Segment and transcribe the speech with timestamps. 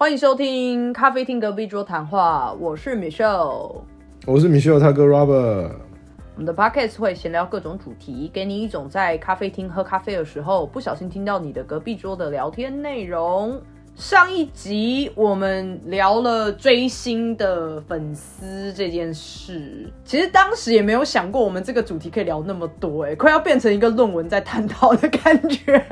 [0.00, 3.82] 欢迎收听咖啡厅隔壁桌谈话，我是 Michelle。
[4.26, 5.72] 我是 Michelle 他哥 Robert。
[6.36, 13.60] 我们的 podcast 会闲聊各种主题，给你一种在咖啡厅喝咖啡的时候不小心听到你的隔壁桌的聊天内容。
[13.98, 25.84] 上一集我们聊了追星的粉丝这件事，其实当时也没有想过我们这个主题可以聊那么多，哎，快要变成一个论文在探讨的感觉。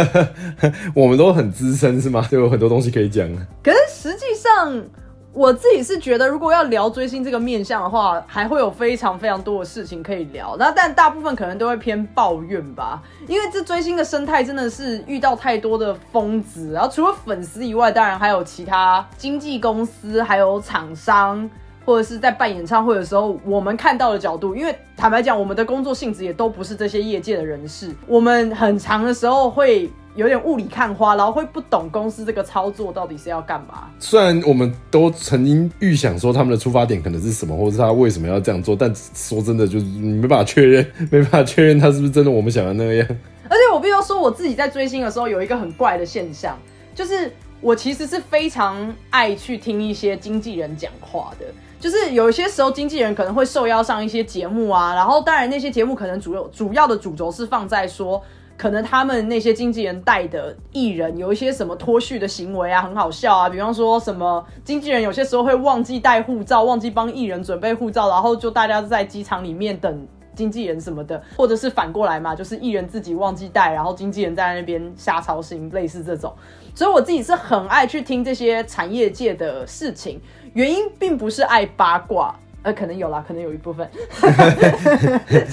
[0.94, 2.28] 我们都很资深是吗？
[2.30, 3.26] 就有很多东西可以讲。
[3.62, 4.84] 可是实际上。
[5.32, 10.56] 我自己是觉得，如果要聊追星这个面相的话，还会有非常非常多的事情可以聊。
[10.58, 16.72] 那但大部分可能都会偏抱怨吧，因为这追星的生态真的是遇到太多的疯子。
[16.72, 21.48] 然后除了粉丝以外，当然还有其他经纪公司、还有厂商，
[21.84, 24.54] 或者是在办演唱会的时候，我们看到的角度。
[24.54, 29.90] 因为坦白讲，我们的工作性质也都不是这些业界的人士，我们很长的时候会。
[30.16, 33.88] 有点雾里看花，然后会不懂公司这个操作到底是要干嘛。
[34.00, 43.06] 虽然我们都曾经预想说他们的出发点可能是什么，或者是他为什么要这样做，但说真的，就是你没办法确认，没办法确认他是不是真的我们想的那样。
[43.48, 46.58] 而且我必须要说，我自己在追星的时候有一个很怪的现象，
[46.92, 51.46] 就是我其实是非常爱去听一些经纪人讲话的。
[51.78, 58.22] 就是有一些时候，经纪人可能会受邀上一些节目啊，然后当然那些节目可能主要主要的主轴是放在说。
[58.56, 63.48] 可能他们那些经纪人带的艺人有一些什么脱序的行为啊，很好笑啊。
[63.48, 70.06] 比方说什么经纪人有些时候会忘记带护照，忘记帮艺人准备护照，然后就大家在机场里面等
[70.40, 76.34] 经纪人什么的，或者是反过来嘛，就是艺人自己忘记带，然后经纪人在那边瞎操心，类似这种。
[76.74, 80.18] 所以我自己是很爱去听这些产业界的事情，
[80.54, 82.34] 原因并不是爱八卦。
[82.62, 83.88] 呃，可能有啦，可能有一部分，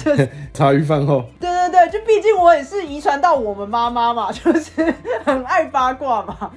[0.04, 1.24] 就是茶余饭后。
[1.40, 4.94] 对对对，就毕竟我也是遗传到我们妈妈嘛，就是
[5.24, 6.50] 很爱八卦嘛。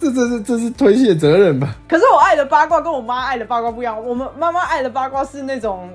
[0.00, 1.74] 这这是这是推卸责任吧？
[1.86, 5.90] 可是我爱的八卦跟我妈爱的八卦不一样，我们妈妈爱的八卦是那种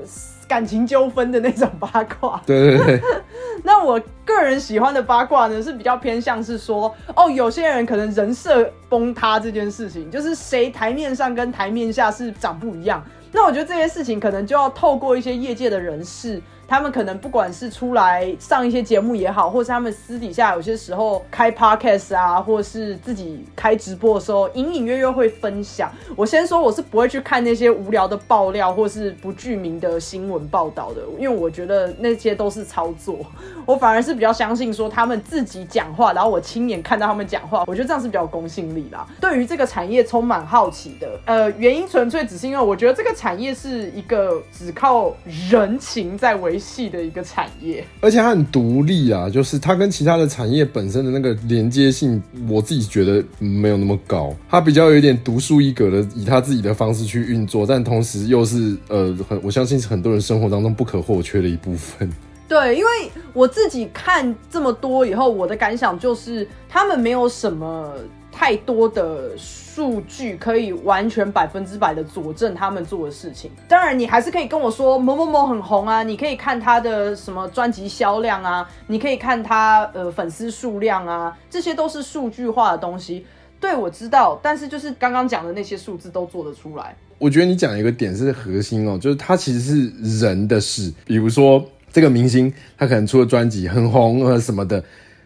[0.53, 2.40] 感情纠纷的那种八卦。
[2.46, 3.02] 对 对对。
[3.66, 13.03] 那我个人喜欢的八卦呢，是比较偏向是说，哦，有些人可能人设崩塌这件事情，就是谁台面上跟台面下是长不一样。
[13.31, 16.40] 那我觉得这些事情可能就要透过一些业界的人士。
[16.68, 25.91] 他们可能不管是出来上一些节目也好，或是他们私底下有些时候开 podcast 啊，或是自己开直播的时候，隐隐约约会分享。
[26.16, 33.19] 我先说，我是不会去看那些无聊的爆料或是不具名的新闻报道的，因为我觉得那些都是操作。
[33.66, 39.06] 我反而是比较相信说他们自己讲话，然后我亲眼看到他们讲话，我觉得这样是比较公信力啦。
[39.22, 45.13] 对于这个产业充满好奇的，呃，原因纯粹只是因为我觉得这个产业是一个只靠
[45.51, 46.62] 人情在维。
[46.63, 54.34] 系的一个产业，而且它很独立啊，就是它跟其他的产业本身的那个连接性，我自己觉得没有那么高。
[54.50, 62.09] 它比较有一点独树一格的，以他自己的方式去运作，但同时又是呃，很我相信是很多人生活当中不可或缺的一部分。
[62.47, 62.90] 对，因为
[63.34, 67.94] 我自己看这么多以后，我的感想就是，他们没有什么
[68.34, 69.30] 太多的。
[69.74, 73.50] 数据可以完全百分之百的佐证他们做的事情。
[73.68, 83.26] 当然，你还是可以跟我说某某某很红啊，你可以看他的什么专辑销量啊，你可以看他呃粉丝数量啊，这些都是数据化的东西。
[83.60, 86.96] 对，我知道，但是就是刚刚讲的那些数字都做得出来。
[87.18, 90.94] 我觉得你讲一个点是核心哦，就是它其实是人的事。
[91.04, 94.84] 比如说这个明星，他可能出了专辑很红呃什么的。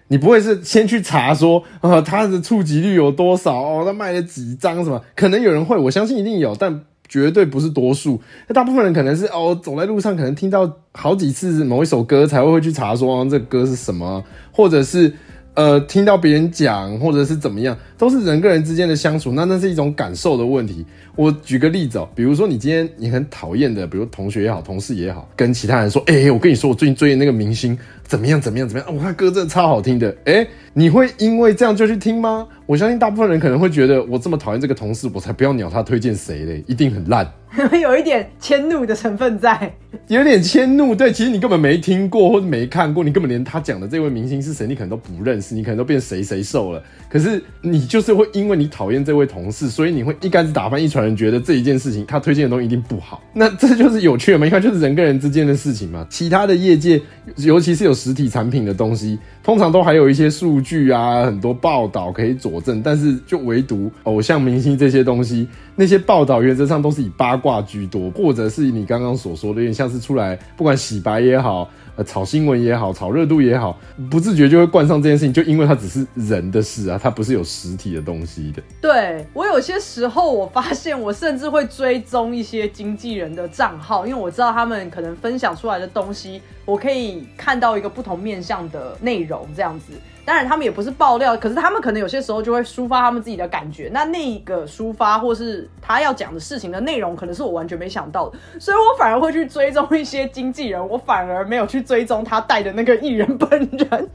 [0.09, 3.83] 你不会是先去查说啊，他的触及率有多少哦？
[3.85, 5.01] 他卖了几张什么？
[5.15, 8.21] 可能有人会，我相信一定有，但绝对不是多数。
[8.47, 15.13] 那大部分人可能是哦，走在路上可能听到好几次某一首歌才会去查说这歌是什么，或者是
[15.53, 20.85] 呃听到别人讲，或者是怎么样，都是人跟人之间的相处，那那是一种感受的问题。
[21.15, 27.77] 我举个例子哦，比如说你今天你很讨厌的，比如同学也好，同事也好，跟其他人说，哎，我跟你说，我最近追的那个明星。
[28.03, 28.39] 怎么样？
[28.39, 28.65] 怎么样？
[28.65, 28.95] 怎么样？
[28.95, 30.15] 我他歌真的超好听的。
[30.23, 32.47] 哎，你会因为这样就去听吗？
[32.65, 37.29] 我相信大部分人可能会觉得，我这么讨厌这个同事，我才不要鸟他推荐谁嘞，一定很烂。
[37.81, 39.73] 有一点迁怒的成分在，
[40.07, 40.95] 有点迁怒。
[40.95, 46.81] 对，其实你根本没听过或者没看过，你根本连他讲的这位明星是谁，你可能都不认识，你可能都变谁谁受了。
[47.09, 53.21] 可是你就是会因为你讨厌这位同事，所以你会一竿子打翻一船人，觉得这一件事情他推荐的东西一定不好。
[53.33, 54.45] 那这就是有趣的嘛？
[54.45, 56.05] 你看，就是人跟人之间的事情嘛。
[56.09, 57.01] 其他的业界，
[57.37, 62.81] 尤其是有实体产品的东西，通常都还有一些数据啊，很多报道可以佐证。
[62.83, 71.69] 但是就唯独偶像明星这些东西，那些报道原则上都是以八卦居多，或者是你刚刚所说的，有点像是出来不管洗白也好。
[71.97, 73.77] 呃炒新闻也好，炒热度也好，
[74.09, 78.63] 不自觉就会冠上这件事情，就因为它只是人的事啊，它不是有实体的东西的。
[78.79, 89.93] 对我有些时候，我发现我甚至会追踪一些经纪人的账号，因为我知道他们可能分享出来的东西，我可以看到一个不同面向的内容，这样子。
[90.27, 93.89] 当然，他们也不是爆料，可是他们可能有些时候就会抒发他们自己的感觉。
[93.93, 104.09] 那那个抒发，或是他要讲的事情的内容，可能是我完全没想到的，所以我反而会去追踪一些经纪人，我反而没有去追踪他带的那个艺人本人。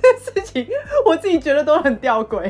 [0.00, 0.64] 这事情
[1.04, 2.48] 我自己觉得都很吊诡。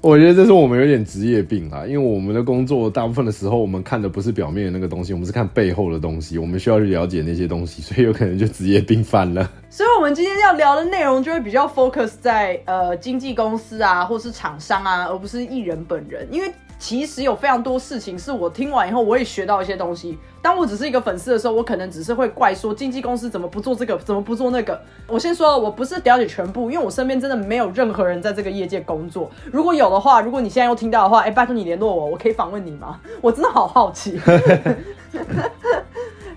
[0.00, 9.46] 我觉得这是我们有点职业病啊，因为我们的工作大部分的时候，我们看的不是表面的那个东西，我们是看背后的东西，我们需要去了解那些东西，所以有可能就职业病犯了。
[9.72, 16.52] 所以，我们今天要聊的内容就会比较 focus 在呃经纪公司啊，或是厂商啊，而不是艺人本人，因为。
[16.78, 20.18] 其实有非常多事情是我听完以后，我也学到一些东西。
[20.42, 24.82] 当我只是一个粉丝的时候，我可能只是会怪说经纪公司怎么不做这个，怎么不做那个。
[25.06, 29.30] 我先说，我不是了解全部，因为我身边真的没有任何人在这个业界工作。
[29.52, 32.98] 如果有的话，如果你现在又听到的话，哎，拜托你联络我，我可以访问你吗？
[33.20, 34.20] 我真的好好奇。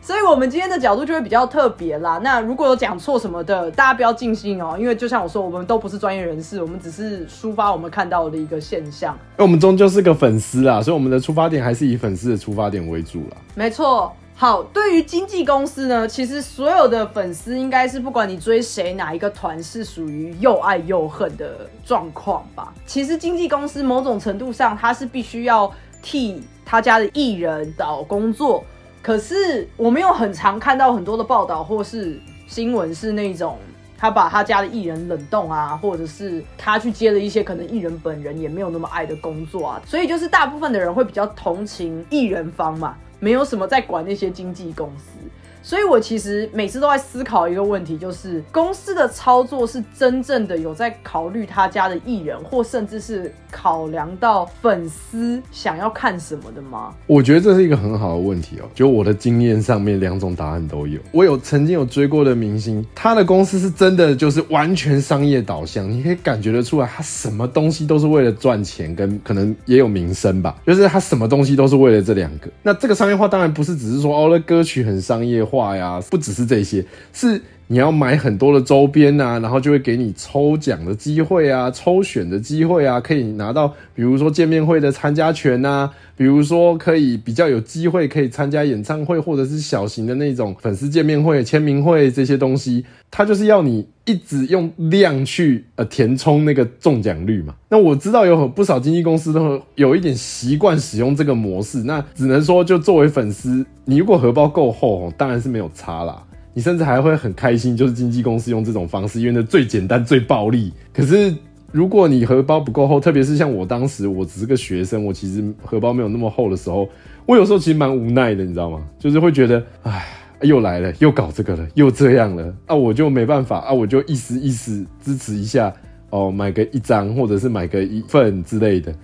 [0.06, 2.20] 所以，我们今天的角度就会比较特别啦。
[2.22, 9.18] 那如果有讲错什么的，大家不要尽兴哦，因为就像我说，我们都不是专业人士，我们只是抒发我们看到的一个现象。
[9.36, 13.38] 那我们终究是个粉丝啊，所以我们的出发点还是以粉丝的出发点为主啦。
[13.56, 14.14] 没错。
[14.36, 22.72] 好，对于经纪公司呢，其实所有的粉丝应该是不管你追谁哪一个团，是属于又爱又恨的状况吧。
[22.86, 25.74] 其实经纪公司某种程度上，他是必须要
[26.04, 28.64] 替他家的艺人找工作。
[29.06, 33.60] 可是我没有很常看到很多的报道或是新闻，是那种
[33.96, 45.20] 他把他家的艺人冷冻啊，或者是他去接了一些可能艺人本人也没有那么爱的工作啊，所以就是大部分的人会比较同情艺人方嘛，没有什么在管那些经纪公司。
[45.66, 56.94] 所以，我其实每次都在思考一个问题，就是公司的操作是真正的有在考虑他家的艺人，或甚至是考量到粉丝想要看什么的吗？
[57.08, 58.70] 我觉得这是一个很好的问题哦。
[58.76, 61.00] 就我的经验上面，两种答案都有。
[61.12, 70.56] 我有曾经有追过的明星，他的公司是真的就是完全商业导向，你可以感觉得出来，他什么东西都是为了赚钱，跟可能也有名声吧。
[70.64, 72.48] 就是他什么东西都是为了这两个。
[72.62, 75.55] 那这个商业化当然不是只是说哦，那歌曲很商业化。
[75.56, 97.56] 话呀，不只是这些，是你要买很多的周边啊，然后就会给你抽奖的机会啊，抽选的机会啊，可以拿到，比如说见面会的参加权呐，比如说可以比较有机会可以参加演唱会或者是小型的那种粉丝见面会、签名会这些东西，它就是要你一直用量去呃填充那个中奖率嘛。
[97.70, 103.66] 那我知道有很不少经纪公司都有一点习惯使用这个模式，那只能说就作为粉丝。
[103.86, 106.24] 你如果荷包够厚，当然是没有差啦。
[106.56, 110.72] 你甚至还会很开心，就是经纪公司用这种方式，因为那最简单、最暴利。
[110.94, 111.36] 可是
[111.74, 116.88] 如果你荷包不够厚，特别是像我当时，我只是个学生，我其实荷包没有那么厚的时候，
[117.26, 118.82] 我有时候其实蛮无奈的，你知道吗？
[118.98, 120.08] 就是会觉得，唉，
[120.44, 125.74] 又来了，又搞这个了，又这样了，啊，我就没办法啊，我就意思意思支持一下
[126.10, 128.96] 哦，买个一张，或者是买个一份之类的。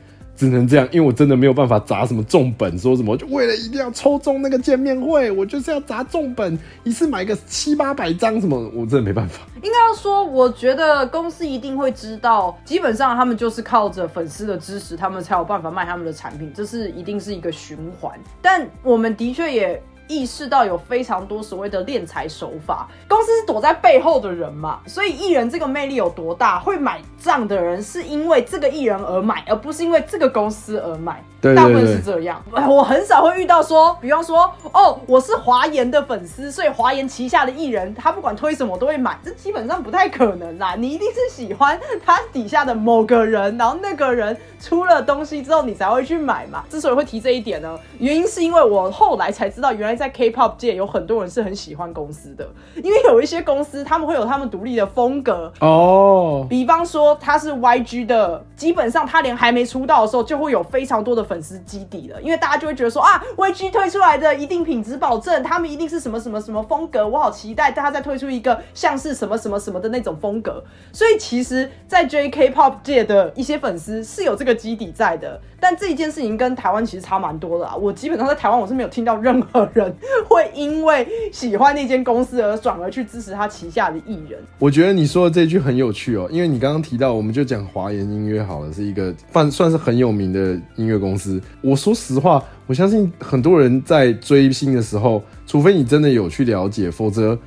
[0.41, 9.41] 只能这样，因为我真的没有办法砸什么重本，说什么就为了一定要抽中那个见面会，我就是要砸重本，一次买个七八百张什么，我真的没办法。
[9.61, 18.19] 应该要说，我觉得公司一定会知道，基本上他们就是靠着粉丝的支持，他们才有办法卖他们的产品，这是一定是一个循环。
[18.41, 19.79] 但我们的确也。
[20.11, 31.23] 意识到有非常多所谓的敛财手法，公司是躲在背后的人嘛，所以艺人这个魅力有多大，会买账的人是因为这个艺人而买，而不是因为这个公司而买。
[31.55, 32.39] 大部分是这样，
[32.69, 40.75] 我很少会遇到说，比方说，哦，我是华研的粉丝，所以华研旗下的艺人，他不管推什么都会买，这基本上不太可能啦。
[40.77, 46.63] 你一定是喜欢他底下的某个人，然后那个人出了东西之后，你才会去买嘛。
[46.69, 52.47] 之所以会提这一点呢，原因是因为我后来才知道，原来在 K-pop 界有很多人是很喜欢公司的，
[52.83, 56.45] 因为有一些公司他们会有他们独立的风格哦。
[56.49, 61.21] 比方说他是 YG 的，基本上他连还没出道的时候，就会有非常多的。
[61.31, 70.61] 粉丝基底了，因为大家就会觉得说啊，YG 推出来的一定品质保证，他们一定是什么什么什么风格，我好期待他再推出一个像是什么什么什么的那种风格。
[70.91, 75.39] 所以其实，在 JK-pop 界的一些粉丝是有这个基底在的。
[75.57, 77.75] 但这一件事情跟台湾其实差蛮多的啊！
[77.75, 79.90] 我基本上在台湾我是没有听到任何人
[80.27, 84.39] 会因为喜欢那间公司而转而去支持他旗下的艺人。
[84.59, 91.41] 我觉得你说的这句很有趣哦，因为你刚刚提到，我们就讲华研音乐好了，是一个算算是很有名的音乐公司。
[91.61, 97.37] 我说实话，我相信很多人在追星的时候，除非你真的有去了解，否则。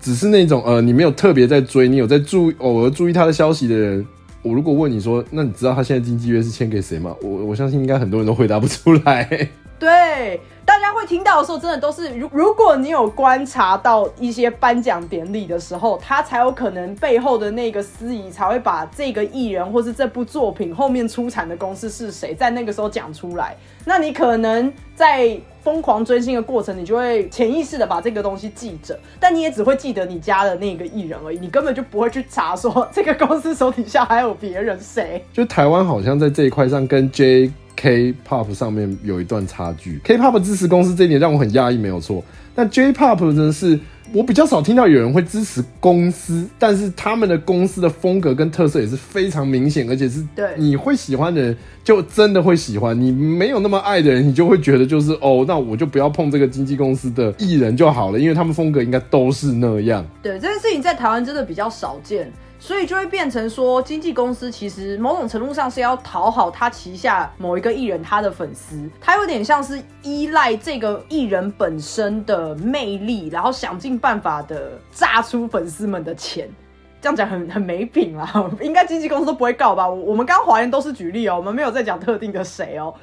[0.00, 4.06] 只是那种呃，你没有特别在追，你有在注偶尔注意他的消息的人，
[4.42, 7.16] 我如果问你说，那你知道他现在经纪约是签给谁吗？
[7.22, 9.48] 我我相信应该很多人都回答不出来。
[9.78, 23.56] 对，大家会听到的时候，真的都是如如果你有观察到一些颁奖典礼的时候，他才有可能背后的那个司仪才会把这个艺人或是这部作品后面出产的公司是谁，在那个时候讲出来。
[23.84, 35.22] 那你可能在疯狂追星的过程，你就会潜意识的把这个东西记着，但你也只会记得你家的那个艺人而已，你根本就不会去查说这个公司手底下还有别人谁。
[35.32, 37.52] 就台湾好像在这一块上跟 J。
[37.76, 42.24] K-pop 上面有一段差距，K-pop 支持公司这一点让我很讶异，没有错。
[42.54, 43.78] 但 J-pop 真的是
[44.12, 60.06] 我比较少听到有人会支持公司，但是他们的公司的风格跟特色也是非常明显，而且是对你会喜欢的人就真的会喜欢，你没有那么爱的人，你就会觉得就是哦，那我就不要碰这个经纪公司的艺人就好了，因为他们风格应该都是那样。
[60.22, 62.30] 对这件事情在台湾真的比较少见。
[62.66, 76.48] 所以就会变成说，经纪公司其实某种程度上是要讨好他旗下某一个艺人他的粉丝，他有点像是依赖这个艺人本身的魅力，然后想尽办法的榨出粉丝们的钱。
[77.04, 78.26] 这样讲很很没品啦，
[78.62, 79.86] 应该经纪公司都不会告吧？
[79.86, 82.94] 我我们刚刚华人都是举例哦，我们没有在讲特定的谁哦，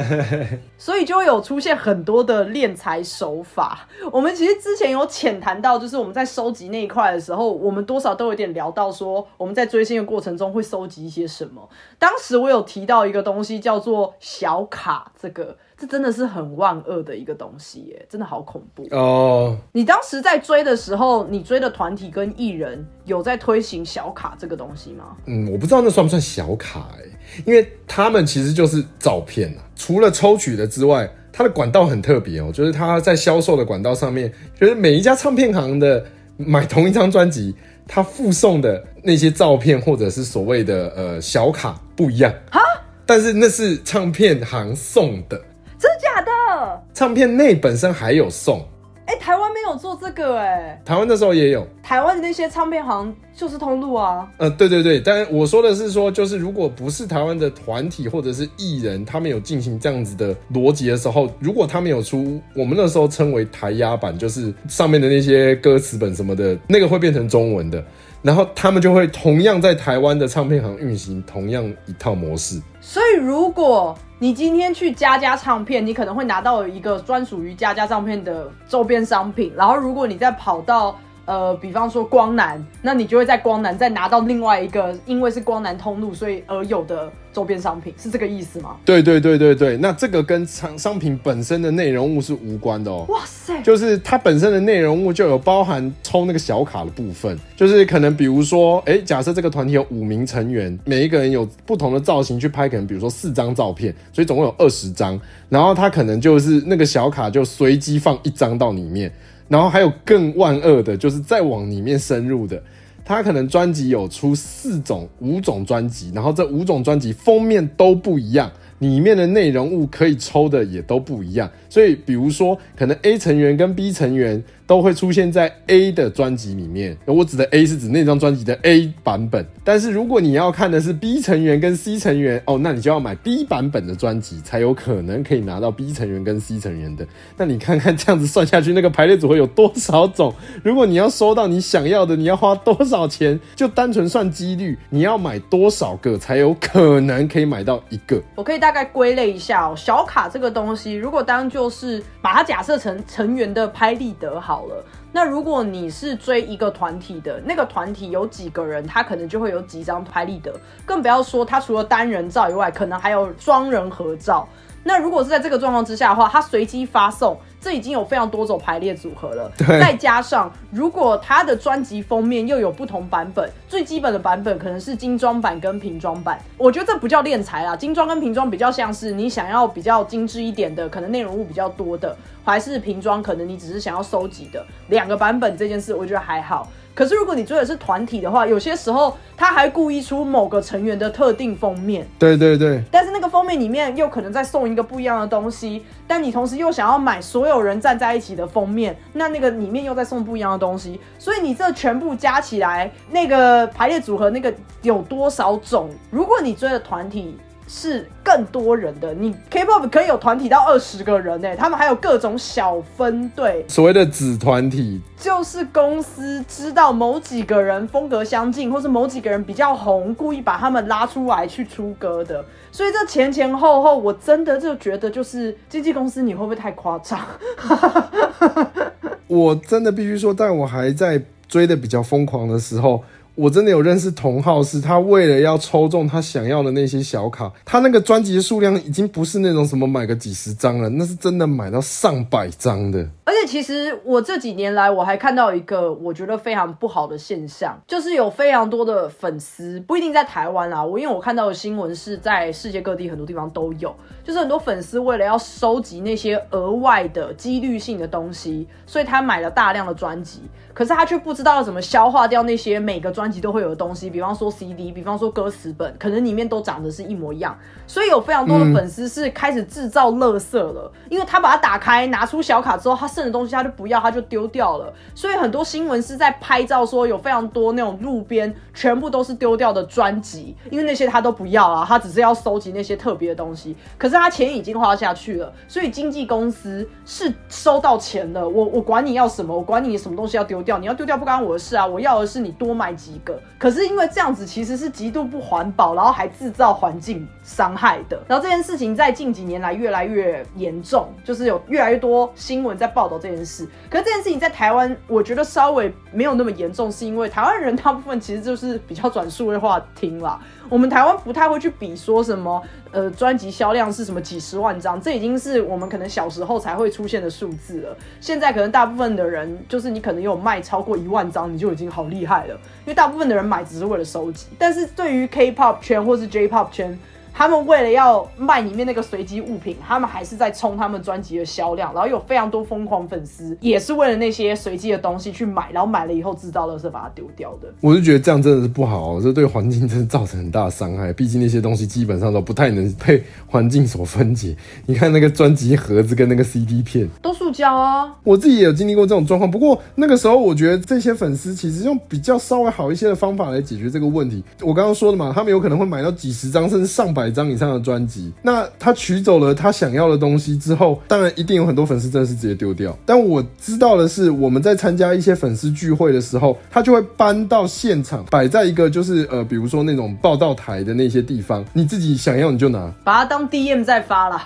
[0.76, 3.88] 所以就会有出现很多的敛财手法。
[4.12, 11.66] 我们其实之前有浅谈到，就是我们在收集那一块的时候，我们多少都有点聊到说，我们在追星的过程中会收集一些什么。
[11.98, 15.56] 当时我有提到一个东西叫做小卡，这个。
[15.80, 19.56] 这真的是很万恶的一个东西耶，真的好恐怖哦！
[19.72, 25.16] 你当时在追的时候，你追的团体跟艺人有在推行小卡这个东西吗？
[25.24, 29.64] 嗯，我不知道那算不算小卡哎，因为他们其实就是照片啊。
[29.74, 36.04] 除了抽取的之外，它的管道很特别哦，就是它在销售的管道上面，就是每一家唱片行的
[36.36, 37.56] 买同一张专辑，
[37.88, 42.60] 它附送的那些照片或者是所谓的呃小卡不一样哈，
[43.06, 45.40] 但是那是唱片行送的。
[45.80, 46.82] 真的假的？
[46.92, 48.62] 唱片内本身还有送，
[49.06, 54.30] 哎，台湾没有做这个哎，台湾那时候也有，台湾的那些唱片行就是通路啊。
[54.36, 67.82] 呃，对对对，但我说的是说，就是如果不是台湾的团体或者是艺人，他们有进行这样子的逻辑的时候，如果他们有出我们那时候称为台压版，就是上面的那些歌词本什么的，那个会变成中文的，
[68.20, 72.60] 然后他们就会同样在台湾的唱片行运行同样一套模式。
[72.80, 79.52] 所以如果你今天去佳佳唱片，你可能会拿到一个专属于佳佳唱片的周边商品。
[79.56, 80.98] 然后，如果你再跑到
[81.30, 87.08] 呃，比方说光南，那你就会在光南再拿到另外一个，因为是光南通路，所以而有的。
[87.32, 88.74] 周边商品是这个意思吗？
[88.84, 93.06] 对对对对对，那这个跟商商品本身的内容物是无关的哦。
[93.08, 105.16] 哇塞，就是它本身的内容物就有包含抽那个小卡的部分，就是可能比如说，哎，假设这个团体有五名成员，每一个人有不同的造型去拍，可能比如说四张照片，所以总共有二十张，
[105.48, 109.12] 然后他可能就是那个小卡就随机放一张到里面，
[109.50, 112.62] 然后还有更万恶的，就是再往里面深入的。
[113.04, 118.50] 他可能专辑有出四种、五种专辑，然后这五种专辑封面都不一样。
[118.78, 126.96] 里面的内容物可以抽的也都不一样，所以比如说，可能 A 成员跟 B 成员都会出现在 A 的专辑里面。
[127.04, 129.44] 我指的 A 是指那张专辑的 A 版本。
[129.64, 137.04] 但是如果你要看的是 B 成员跟 C 成员，哦，那你就要买 B 版本的专辑，才有可能可以拿到 B 成员跟 C 成员的。
[137.36, 140.32] 那你看看这样子算下去，那个排列组合有多少种？
[140.62, 143.38] 如果你要收到你想要的，你要花多少钱？
[143.56, 148.22] 就单纯算几率，你要买多少个才有可能可以买到一个？
[148.36, 148.70] 我可以大。
[148.70, 160.52] 概归类一下哦，小卡这个东西，如果当就是把它假设成成员的拍立得好好了，那如果你是追一个团体的，那个团体有几个人，他可能就会有几张拍立得，
[160.84, 164.46] 更不要说他除了单人照以外，可能还有双人合照。
[164.84, 169.52] 那如果是在这个状况之下的话，他随机发送，这已经有非常多种排列组合了。
[169.58, 176.40] 再加上如果他的专辑封面又有不同版本，最基本的版本可能是精装版跟瓶装版。
[176.56, 186.66] 我觉得这不叫练财啦，精装跟瓶装比较像是你想要比较精致一点的，可能内容物比较多的，还是瓶装，可能你只是想要收集的两个版本这件事，我觉得还好。
[186.94, 192.06] 可是如果你追的是团体的话，有些时候他还故意出某个成员的特定封面。
[192.18, 192.82] 对对对。
[192.90, 205.88] 但是那个封面里面又可能再送一个不一样的东西，但你同时又想要买所有人站在一起的封面，那那个里面又在送不一样的东西，所以你这全部加起来，那个排列组合那个有多少种？
[206.10, 207.38] 如果你追的团体。
[207.72, 209.14] 是更多人的。
[209.14, 222.44] 你 K-pop 可以有团体到二十个人呢，他们还有各种小分队，所谓的子团体，就是公司知道某几个人风格相近，或是某几个人比较红，故意把他们拉出来去出歌的。
[222.72, 227.20] 所以这前前后后，我真的就觉得，就是经纪公司你会不会太夸张？
[229.28, 233.04] 我真的必须说，但我还在追的比较疯狂的时候。
[233.40, 243.08] 我真的有认识同号，是他为了要抽中他想要的那些小卡，他那个专辑数量已经不是那种什么买个几十张了，那是真的买到上百张的。
[243.30, 253.94] 而且其实我这几年来，我还看到一个我觉得非常不好的现象，就是有非常多的粉丝，不一定在台湾啦，我因为我看到的新闻是在世界各地很多地方都有，
[254.24, 260.42] 就是很多粉丝为了要收集那些额外的几率性的东西，所以他买了大量的专辑。
[260.72, 267.56] 可是他却不知道怎么消化掉那些每个专辑都会有的东西，比方说 CD，比方说歌词本，可能里面都长得是一模一样。
[267.86, 274.92] 所以有非常多的粉丝是开始制造垃圾了，因为他把它打开，拿出小卡之后，他的东西他就不要，他就丢掉了。
[275.14, 283.74] 所以很多新闻是在拍照说有非常多那种路边全部都是丢掉的专辑，因为那些他都不要啊，他只是要收集那些特别的东西。
[283.98, 290.60] 可是他钱已经花下去了，所以经纪公司是收到钱了，我我管你要什么，我管你什么东西要丢。
[290.62, 291.86] 掉你要丢掉不关我的事啊！
[291.86, 293.40] 我要的是你多买几个。
[293.58, 298.20] 可是因为这样子其实是极度不环保，然后还制造环境伤害的。
[298.28, 303.66] 然后这件事情在近几年来越来越严重，就是有越来越多新闻在报道这件事。
[303.90, 310.40] 可是这件事情在台湾，我觉得稍微没有那么严重，是因为台湾人大部分其实就是比较转数位化听啦。
[310.68, 312.62] 我们台湾不太会去比说什么，
[312.92, 317.96] 呃，专辑销量是什么几十万张，这已经是我们可能小时候才会出现的数字了。
[318.20, 322.54] 现在可能大部分的人，就是你可能有卖超过一万张，你就已经好厉害了。
[322.54, 326.98] 因为大部分的人买只是为了收集，但是对于 K-pop 圈或是 J-pop 圈。
[327.32, 337.68] 他们为了要卖里面那个随机物品，他们还是在冲他们专辑的销量，然后有非常多疯狂粉丝，也是为了那些随机的东西去买，然后买了以后制造垃圾把它丢掉的。
[337.80, 341.12] 我就觉得这样真的是不好，这对环境真的造成很大的伤害。
[341.12, 344.56] 毕竟那些东西基本上都不太能被环境所分解。
[344.86, 348.14] 你看那个专辑盒子跟那个 CD 片，都塑胶啊。
[348.24, 354.42] 我自己也有经历过这种状况，不过那个时候我觉得这些粉丝其实用比较稍微好一些的方法来解决这个问题。
[354.60, 357.90] 我刚刚说的嘛，他们有可能会买到几十张甚至上百百张以上的专。
[357.90, 362.96] 专辑，那他取走了他想要的东西之后，当然一定有很多粉丝真的是直接丢掉。
[363.04, 374.40] 但我知道的是，我们在参加一些粉丝聚会的时候，他就会搬到现场，摆在一个就是呃，比如说那种报道台的那些地方，你自己想要你就拿，把它当 DM 再发了。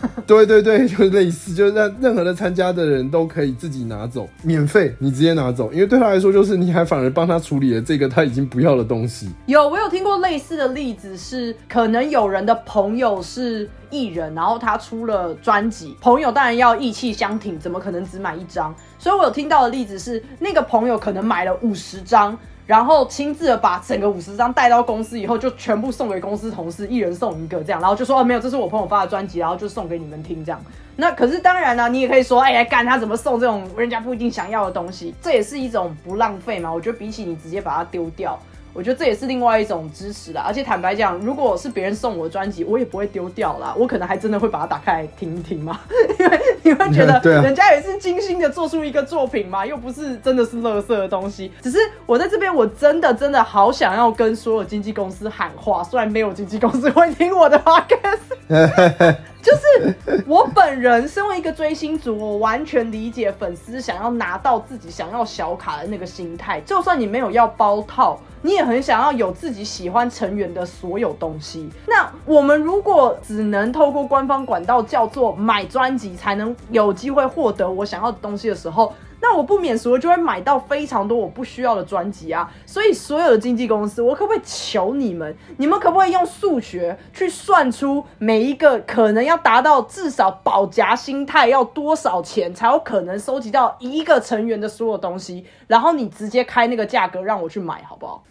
[0.26, 9.28] 对对对，就是类似，就是让任何的参加的人都可以自己拿走，免费，你直接拿走，因为对他来说，就是你还反而帮他处理了这个他已经不要的东西。
[9.46, 18.74] 有，我有听过类似的例子，是可能有人的朋友是艺人，然后他出了专辑，朋友当然要义气相挺，怎么可能只买一张？
[18.98, 22.38] 所以我有听到的例子是，那个朋友可能买了五十张。
[22.66, 30.60] 然后亲自的把整个五十张带到公司以后，就全部送给公司同事，一人送一个这样，然后就说哦没有，这是我朋友发的专辑，然后就送给你们听这样。
[30.96, 35.14] 那可是当然了，你也可以说，哎，干他怎么送这种人家不一定想要的东西？
[35.20, 36.72] 这也是一种不浪费嘛。
[36.72, 38.38] 我觉得比起你直接把它丢掉。
[38.74, 45.80] 我觉得这也是另外一种支持啦，而且坦白讲，如果是别人送我的专辑，我也不会丢掉啦，我可能还真的会把它打开来听一听嘛，
[46.18, 51.52] 因为你会觉得人家也是精心的做出一个作品嘛，又不是真的是垃圾的东西。
[51.60, 59.16] 只是我在这边，我真的真的好想要跟所有经纪公司喊话，虽然没有经纪公司会听我的 podcast。
[59.42, 66.60] 就是我本人身为一个追星族，我完全理解粉丝想要拿到自己想要小卡的那个心态。
[66.60, 71.68] 就算你没有要包套，你也很想要有自己喜欢成员的所有东西。
[71.86, 82.52] 那我们如果只能透过官方管道叫做买专辑才能有机会获得我想要的东西的时候，那我不免俗就会买到非常多我不需要的专辑啊！
[82.66, 85.32] 所以所有的经纪公司，我可不可以求你们？
[85.58, 95.46] 你们可不可以用数学去算出每一个可能要达到至少保夹心态要多少钱，才有可能收集到一个成员的所有东西？
[95.68, 98.24] 然后你直接开那个价格让我去买，好不好？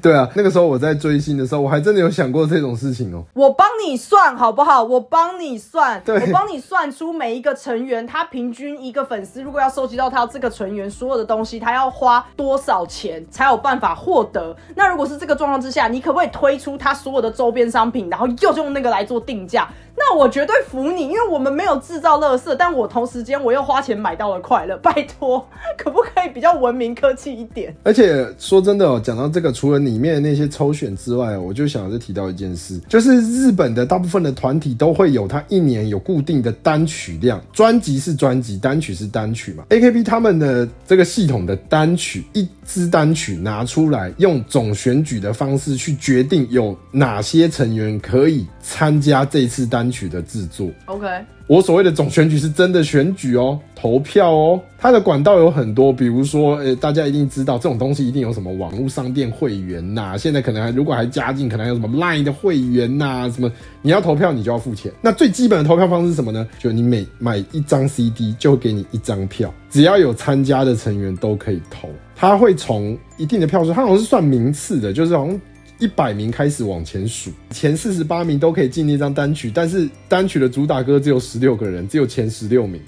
[0.00, 3.22] 对啊，那个时候我在追星的时候，我还真的有想过这种事情哦。
[3.34, 4.82] 我帮你算好不好？
[4.82, 10.13] 我帮你算，我帮你算出每一个成员他平均一个粉丝如果要收集到。
[10.14, 14.56] 他这个成员所有的东西，他要花多少钱才有办法获得？
[14.76, 19.68] 那如果是这个状况之下，你可不可以推出他所有的周边商品，然后又用那个来做定价？
[19.96, 24.76] 那我绝对服你，因为我们没有制造垃圾，但我同时间我又花钱买到了快乐。
[24.78, 25.46] 拜托，
[25.78, 27.74] 可不可以比较文明科技一点？
[27.84, 39.64] 而且说真的哦，讲到这个，除了里面的那些抽选之外，我就想再提到一件事，就是日本的大部分的团体都会有他一年有固定的单曲量，专辑是专辑，单曲是单曲嘛。
[39.68, 50.70] A K B 他们的这个系统的单曲，一支单曲拿出来，用总选举的方式去决定有哪些成员可以参加这次单曲的制作。
[50.84, 51.06] OK，
[51.46, 63.52] 我所谓的总选举是真的选举哦，投票哦，它的管道有很多，比如说，呃，大家一定知道这种东西一定有什么网络商店会员呐、现在可能还如果还加进，可能还有什么 Line 的会员呐、什么
[63.82, 64.90] 你要投票你就要付钱。
[65.02, 66.48] 那最基本的投票方式是什么呢？
[66.58, 75.38] 就你每买一张 CD 就会给你一张票，只要有参加的成员都可以投，他会从一定的票数，他好像是算名次的，就是好像。
[75.78, 82.80] 一百名开始往前数，前四十八名都可以进那张单曲，但是单曲的主打歌只有十六个人，只有前十六名，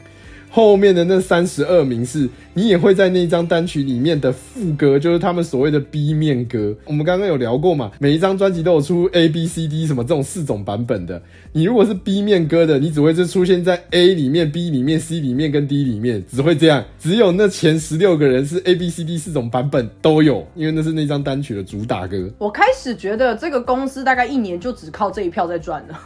[0.56, 6.74] 后面的那三十二名是你也会在那张单曲里面的副歌，就是他们所谓的 B 面歌。
[6.86, 11.20] 我们刚刚有聊过嘛，每一张专辑都有出 A、B、C、D 什么这种四种版本的。
[11.52, 16.82] 你如果是 B 面歌的，你只会是出现在 A 里面、B 里面、C 里面跟 D 里面，只会这样。
[16.98, 22.30] 只有那前十六个人是 A、B、C、D 四种版本都有，因为那是那张单曲的主打歌。
[22.38, 26.00] 我开始觉得这个公司大概一年就只靠这一票在赚了，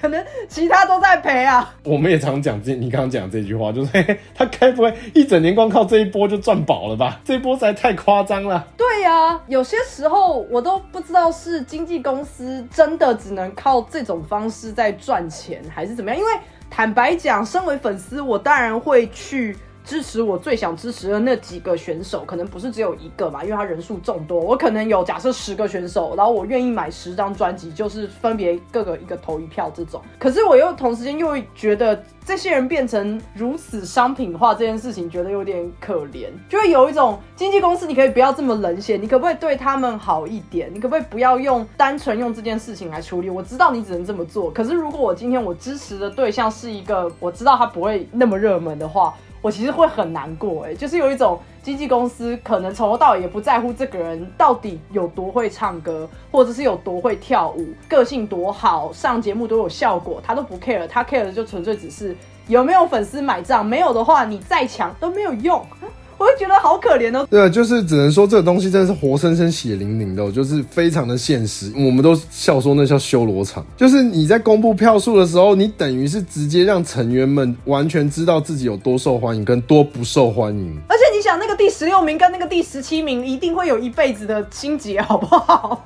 [0.00, 1.74] 可能其他都在赔啊。
[1.84, 7.20] 我们也常讲这，你刚刚讲这句话，就是他该不会一整年光靠这一波就赚饱了吧？
[7.24, 8.66] 这一波实在太夸张了。
[8.76, 16.18] 对呀、有些时候我都不知道是经纪公司真的只能靠这种方式在赚钱，还是怎么样。
[16.18, 16.30] 因为
[16.70, 19.56] 坦白讲，身为粉丝，我当然会去。
[19.86, 24.40] 支持我最想支持的那几个选手，可能不是只有一个嘛，因为他人数众多。
[24.40, 30.02] 我可能有假设十个选手，然后我愿意买十张专辑，就是分别各个一个投一票这种。
[30.18, 40.68] 可是我又同时间又会觉得这些人变成如此商品化这件事情，觉得有点可怜，就会有一种经纪公司，你可以不要这么冷血，你可不可以对他们好一点？
[40.74, 43.30] 你可不可以不要用单纯用这件事情来处理？
[43.30, 49.14] 我知道你只能这么做，可是如果我今天我支持的对象是一个我知道他不会那么热门的话，
[49.46, 62.16] 我其实会很难过，哎，就是有一种经纪公司可能从头到尾也不在乎这个人到底有多会唱歌，或者是有多会跳舞，个性多好，上节目多有效果，他都不 care，他 care 的就纯粹只是
[62.48, 65.64] 有没有粉丝买账，没有的话你再强都没有用，
[66.18, 67.26] 我就觉得好可怜哦。
[67.30, 71.70] 对啊，就是只能说这个东西真的是活生生血淋淋的哦、就是非常的现实。
[71.76, 80.76] 我们都笑说那叫修罗场，就是你在公布票数的时候，你等于是直接让成员们完全知道自己有多受欢迎跟多不受欢迎。
[80.88, 85.84] 而且你想，那个第十六名跟那个第十七名一定会有一辈子的心结，好不好？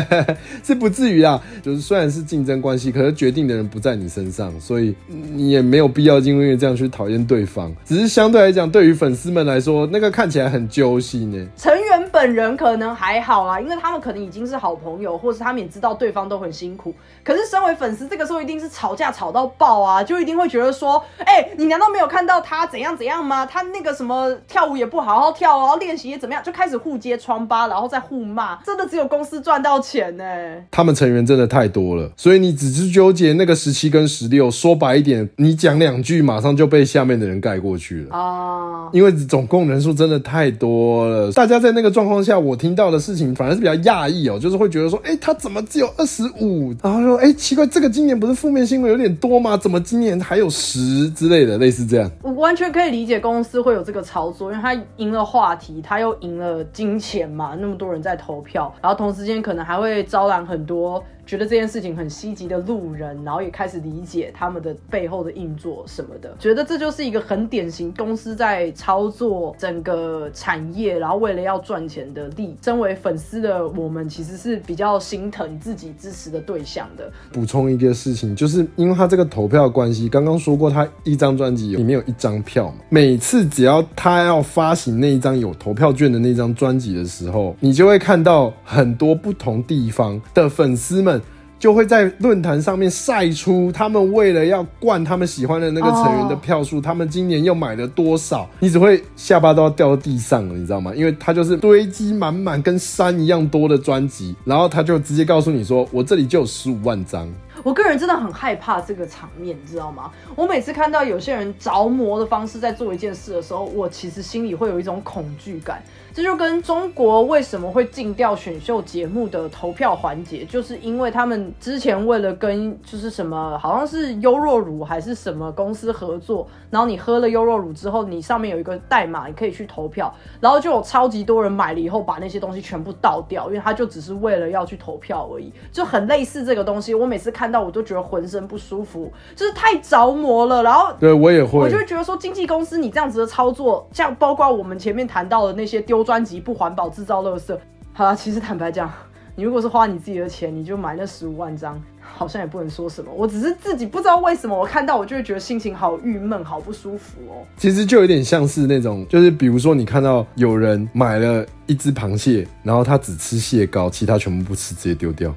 [0.62, 7.74] 是不至于啊，就是虽然是竞争关系，可是决定的人不在你身上，所以你也没有必要因为这样去讨厌对方。
[7.86, 11.48] 只是相对来讲，对于粉丝们来说，那个看起来很揪心呢。
[11.56, 16.94] 成员本人可能还好啦，因为他们可能已经是好朋友，或是他们也知道对方都很辛苦。
[17.24, 23.46] 可是身为粉丝，这个时候一定是吵架吵到爆啊，就一定会觉得说，哎、你难道没有看到他怎样怎样吗？
[23.46, 30.24] 他那个什么跳舞也不好好跳，然后练习也怎么样，就开始互揭疮疤，然后再互骂，真的只有公司赚到钱呢、
[30.70, 34.50] 他们成员真的太多了，所以你只是纠结那个十七跟十六。
[34.50, 38.16] 说白一点，你讲两句，马上就被下面的人盖过去了。
[38.16, 46.74] 啊，因为总共人数真的太多了，大家在那个状况下，我听到的事情反而是比较讶异哦，就是会觉得说，哎、他怎么只有二十五？
[46.82, 49.56] 然后说，哎、奇怪，这个今年不是负面新闻有点多吗？
[49.56, 52.10] 怎么今年还有十之类的，类似这样。
[52.22, 72.56] 我完全可以理解公司会有这个操作，他赢了话题，他又赢了金钱嘛，那么多人在投票，然后同时间可能还会招揽很多觉得这件事情很稀奇的路人，然后也开始理解他们的背后的运作什么的，觉得这就是一个很典型公司在操作整个产业，然后为了要赚钱的力。
[72.62, 77.10] 身为粉丝的我们，其实是比较心疼自己支持的对象的。
[77.32, 91.15] 补充一个事情，就是因为他这个投票关系，刚刚说过，他一张专辑里面有一张票嘛，每次只要他要发行那一张有投票券的那张专辑的时候，你就会看到很多不同地方的粉丝们。
[91.58, 100.92] 就会在论坛上面晒出他们为了要灌他们喜欢的那个成员的票数他们今年又买了多少，你只会下巴都要掉到地上了，你知道吗？
[100.94, 107.26] 因为他就是堆积满满跟山一样多的专辑，然后他就直接告诉你说，我这里就有十五万张，
[107.62, 110.10] 我个人真的很害怕这个场面，你知道吗？
[110.34, 115.82] 我每次看到有些人着魔的方式在做一件事的时候，我其实心里会有一种恐惧感。
[116.16, 136.94] 这就跟中国为什么会禁掉选秀节目的投票环节，就是因为他们之前为了跟就是什么，好像是优若乳还是什么公司合作，然后你喝了优若乳之后，你上面有一个代码，你可以去投票，然后就有超级多人买了以后把那些东西全部倒掉，因为他就只是为了要去投票而已，就很类似这个东西。
[136.94, 140.62] 我每次看到我都觉得浑身不舒服，就是太着魔了。
[140.62, 146.05] 然后对我也会，我就会觉得说，经纪公司你这样子的操作，像包括我们前面谈到的那些丢。
[146.06, 147.58] 专辑不环保，制造垃圾。
[147.92, 148.90] 好啦，其实坦白讲，
[149.34, 153.10] 你如果是花你自己的钱，你就买那十五万张，好像也不能说什么。
[153.12, 157.44] 我只是自己不知道为什么，我看到我就会觉得心情好郁闷，好不舒服哦。
[157.56, 165.34] 其实就有点像是那种，就是比如说你看到有人买了一只螃蟹，然后他只吃蟹膏，其他全部不吃，直接丢掉。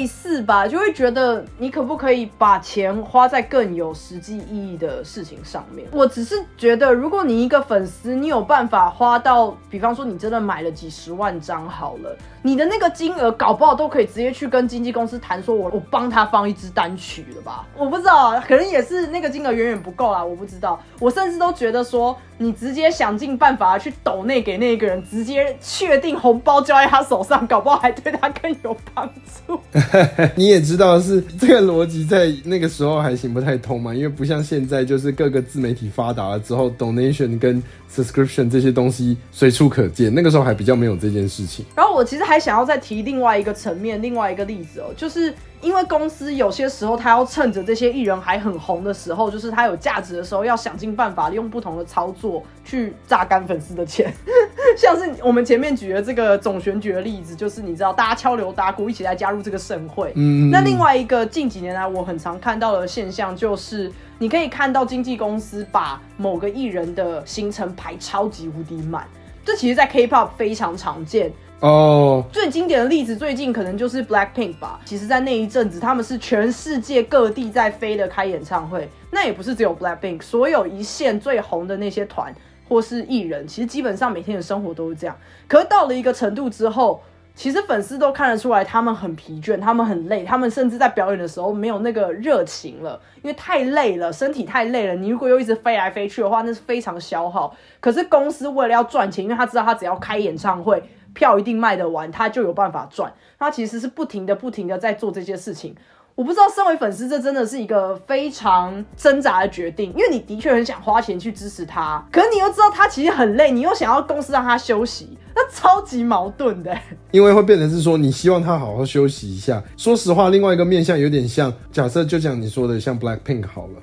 [0.00, 5.86] 类似吧，就会觉得你可不可以把钱花在更有实际意义的事情上面？
[5.92, 17.66] 我只是觉得，如果你一个粉丝，你有办法花到，比方说你真的买了几十万张好了，你的那个金额搞不好都可以直接去跟经纪公司谈，说我我帮他放一支单曲了吧？
[17.76, 20.80] 我不知道，可能也是那个金额远远不够啦，我不知道。
[20.98, 29.06] 我甚至都觉得说，你直接想尽办法去抖内给那个人，直接确定红包交在他手上，搞不好还对他更有帮
[29.46, 29.60] 助。
[30.36, 40.14] 你也知道是这个逻辑，在那个时候还行不太通嘛，因为不像现在，就是各个自媒体发达了之后，donation 跟 subscription 这些东西随处可见。
[40.14, 41.64] 那个时候还比较没有这件事情。
[41.74, 45.34] 然后我其实还想要再提另外一个层面，另外一个例子哦，就是。
[45.60, 54.12] 因为公司有些时候，他要趁着这些艺人还很红的时候，就是他有价值的时候，要想尽办法，用不同的操作去榨干粉丝的钱。
[54.76, 60.12] 像是我们前面举的这个总选举的例子，就是你知道，大家敲锣打鼓一起来加入这个盛会。
[60.16, 60.50] 嗯。
[60.50, 69.06] 那另外一个近几年来我很常看到的现象，就是你可以看到经纪公司把某个艺人的行程排超级无敌满，
[69.44, 71.30] 这其实，在 K-pop 非常常见。
[71.60, 74.80] 哦，最经典的例子，最近可能就是 Black Pink 吧。
[74.86, 78.88] 其实，在那一阵子，他们是全世界各地在飞的开演唱会。
[79.10, 82.34] 那也不是只有 Black Pink，所有一线最红的那些团
[82.66, 85.14] 或是艺人，其实基本上每天的生活都是这样。
[85.46, 87.02] 可是到了一个程度之后，
[87.34, 94.94] 其实粉丝都看得出来，他们很疲倦，他们很累，他们甚至在表演的时候没有那个热情了，因为太累了，身体太累了。
[94.94, 97.54] 你如果又一直飞来飞去的话，那是非常消耗。
[97.80, 100.82] 可是公司为了要赚钱，因为他知道他只要开演唱会。
[101.14, 103.12] 票一定卖得完，他就有办法赚。
[103.38, 105.74] 他其实是不停的、不停的在做这些事情。
[106.16, 116.76] 我不知道，身为粉丝，这真的是一个非常挣扎的决定，因为你的确很想花钱去支持他，可你又知道他其实很累，你又想要公司让他休息，那超级矛盾的。
[117.10, 119.62] 因为会变成是说，你希望他好好休息一下。
[119.78, 123.80] 说实话，另外一个面向有点像，假设就像你说的，像 Black Pink 好了。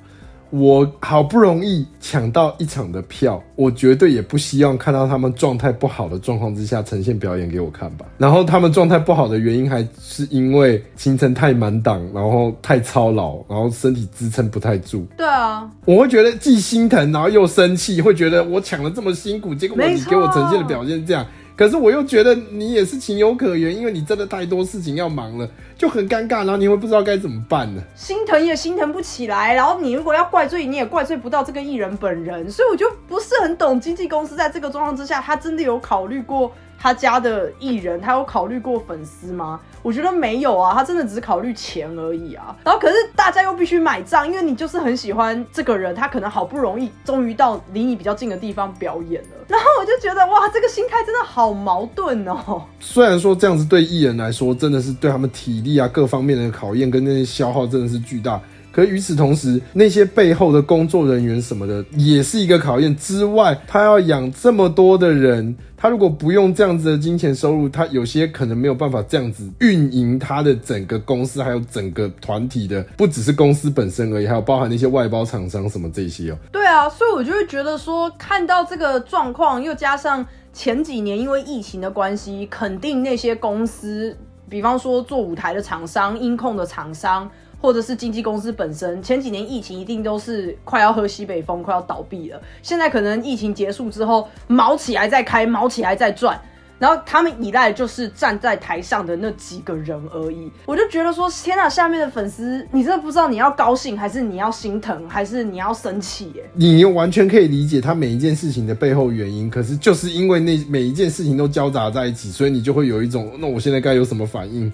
[0.50, 8.06] 我好不容易抢到一场的票，我绝对也不希望看到他们状态不好的状况之下呈现表演给我看吧。
[8.18, 15.06] 然后他们状态不好的原因还是因为行程太满档，然后太操劳，然后身体支撑不太住。
[15.18, 21.26] 对啊，我会觉得既心疼，然后又生气，会觉得我抢了这么辛苦，结果你给我呈现的表现这样。
[21.58, 27.82] 可是我又觉得你也是情有可原，因为你真的太多事情要忙了，就很尴尬，然后你会不知道该怎么办呢？
[27.96, 36.52] 心疼也心疼不起来，然后你如果要怪罪，你也怪罪不到这个艺人本人，所以我就不是很懂经纪公司在这个状况之下，他真的有考虑过。
[36.80, 39.60] 他家的艺人，他有考虑过粉丝吗？
[39.82, 42.56] 我觉得没有啊，他真的只是考虑钱而已啊。
[42.64, 49.30] 然后可是大家又必须买账，因为你就是很喜欢这个人，他可能好不容易终于到离你比较近的地方表演了。
[49.48, 52.62] 然后我就觉得哇，这个心态真的好矛盾哦。
[52.80, 58.40] 虽然说这样子对艺人来说，真的是对他们体力啊各方面的考验跟那些消耗真的是巨大。
[58.78, 62.96] 可与此同时，那些背后的工作人员什么的，也是一个考验。
[62.96, 76.38] 之外，他要养这么多的人，他如果不用这样子的金钱收入，他有些可能没有办法这样子运营他的整个公司，还有整个团体的，不只是公司本身而已，还有包含那些外包厂商什么这些哦。
[76.52, 84.16] 对啊，所以我就会觉得说，看到这个状况，又加上前几年因为疫情的关系，肯定那些公司，
[84.48, 87.28] 比方说做舞台的厂商、音控的厂商。
[87.60, 92.42] 或者是经纪公司本身，前几年疫情一定都是快要喝西北风，快要倒闭了。
[92.62, 96.40] 现在可能疫情结束之后，毛起来再开，毛起来再赚，
[96.78, 100.52] 然后他们依赖就是站在台上的那几个人而已。
[100.68, 106.32] 我就觉得说，天哪，下面的粉丝，你真的不知道你要高兴，还是你要心疼，还是你要生气？
[106.36, 106.50] 耶？
[106.54, 114.72] 你又完全可以理解他每一件事情的背后原因，可是就是因为那每一件事情都交杂在一起，所以你就会有一种，那我现在该有什么反应？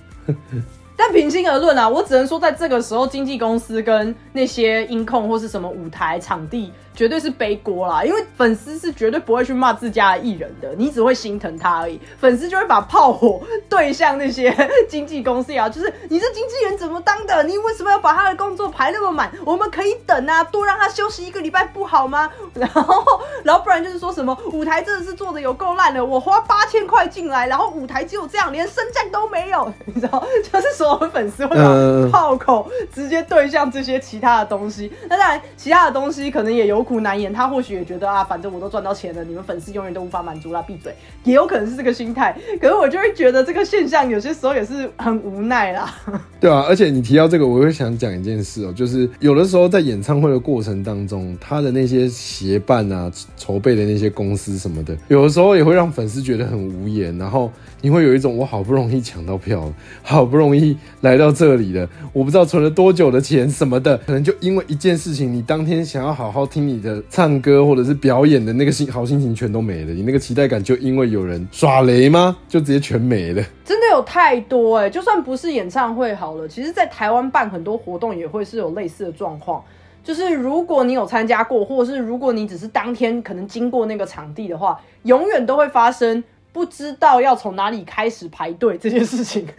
[1.05, 6.71] 但平心而论啊，我只能说，在这个时候，经纪公司跟那些音控或是什么舞台场地。
[6.95, 11.99] 绝对是背锅啦，因为粉丝是绝对不会去骂自家的艺人的，你只会心疼他而已。
[12.19, 14.55] 粉丝就会把炮火对向那些
[14.87, 17.41] 经纪公司啊，就是你这经纪人怎么当的？
[17.45, 19.31] 你为什么要把他的工作排那么满？
[19.43, 22.29] 我们可以等啊，多让他休息一个礼拜不好吗？
[22.53, 23.03] 然后，
[23.43, 30.23] 然后不然就是说什么舞台真的是做的有够烂的，我花八千块进来，然后舞台只有这样，连升降都没有，你知道？
[30.53, 34.91] 就是说所有粉丝会把炮口直接对向这些其他的东西。
[35.09, 36.83] 那当然，其他的东西可能也有。
[36.83, 42.37] 苦难言，他或许也觉得啊，反正我都赚到钱了，你们粉丝永远都无法满足啦，闭嘴，也有可能是这个心态。
[42.59, 45.95] 可是我就会觉得这个现象有些时候也是很无奈啦。
[46.41, 57.49] 对啊，而且你提到这个，我会想讲一件事哦，就是有的时候在演唱会的过程当中，他的那些协办啊、筹备的那些公司什么的，有的时候也会让粉丝觉得很无言，然后
[57.83, 66.83] 你会有一种我好不容易抢到票，好不容易来到这里了，我不知道存了多久的钱什么的，可能就因为一件事情，你当天想要好好听你。
[66.83, 72.35] 的唱歌或者是表演的那个心好心情全都没了，你那个期待感就因为有人耍雷吗？
[72.49, 73.41] 就直接全没了。
[73.63, 79.63] 真的有太多哎，就算不是演唱会好了，其实在台湾办很多活动也会是有类似的状况。
[80.03, 86.21] 就是如果你有参加过，或者是如果你只是当天可能经过那个场地的话，永远都会发生
[86.53, 89.45] 不知道要从哪里开始排队这件事情。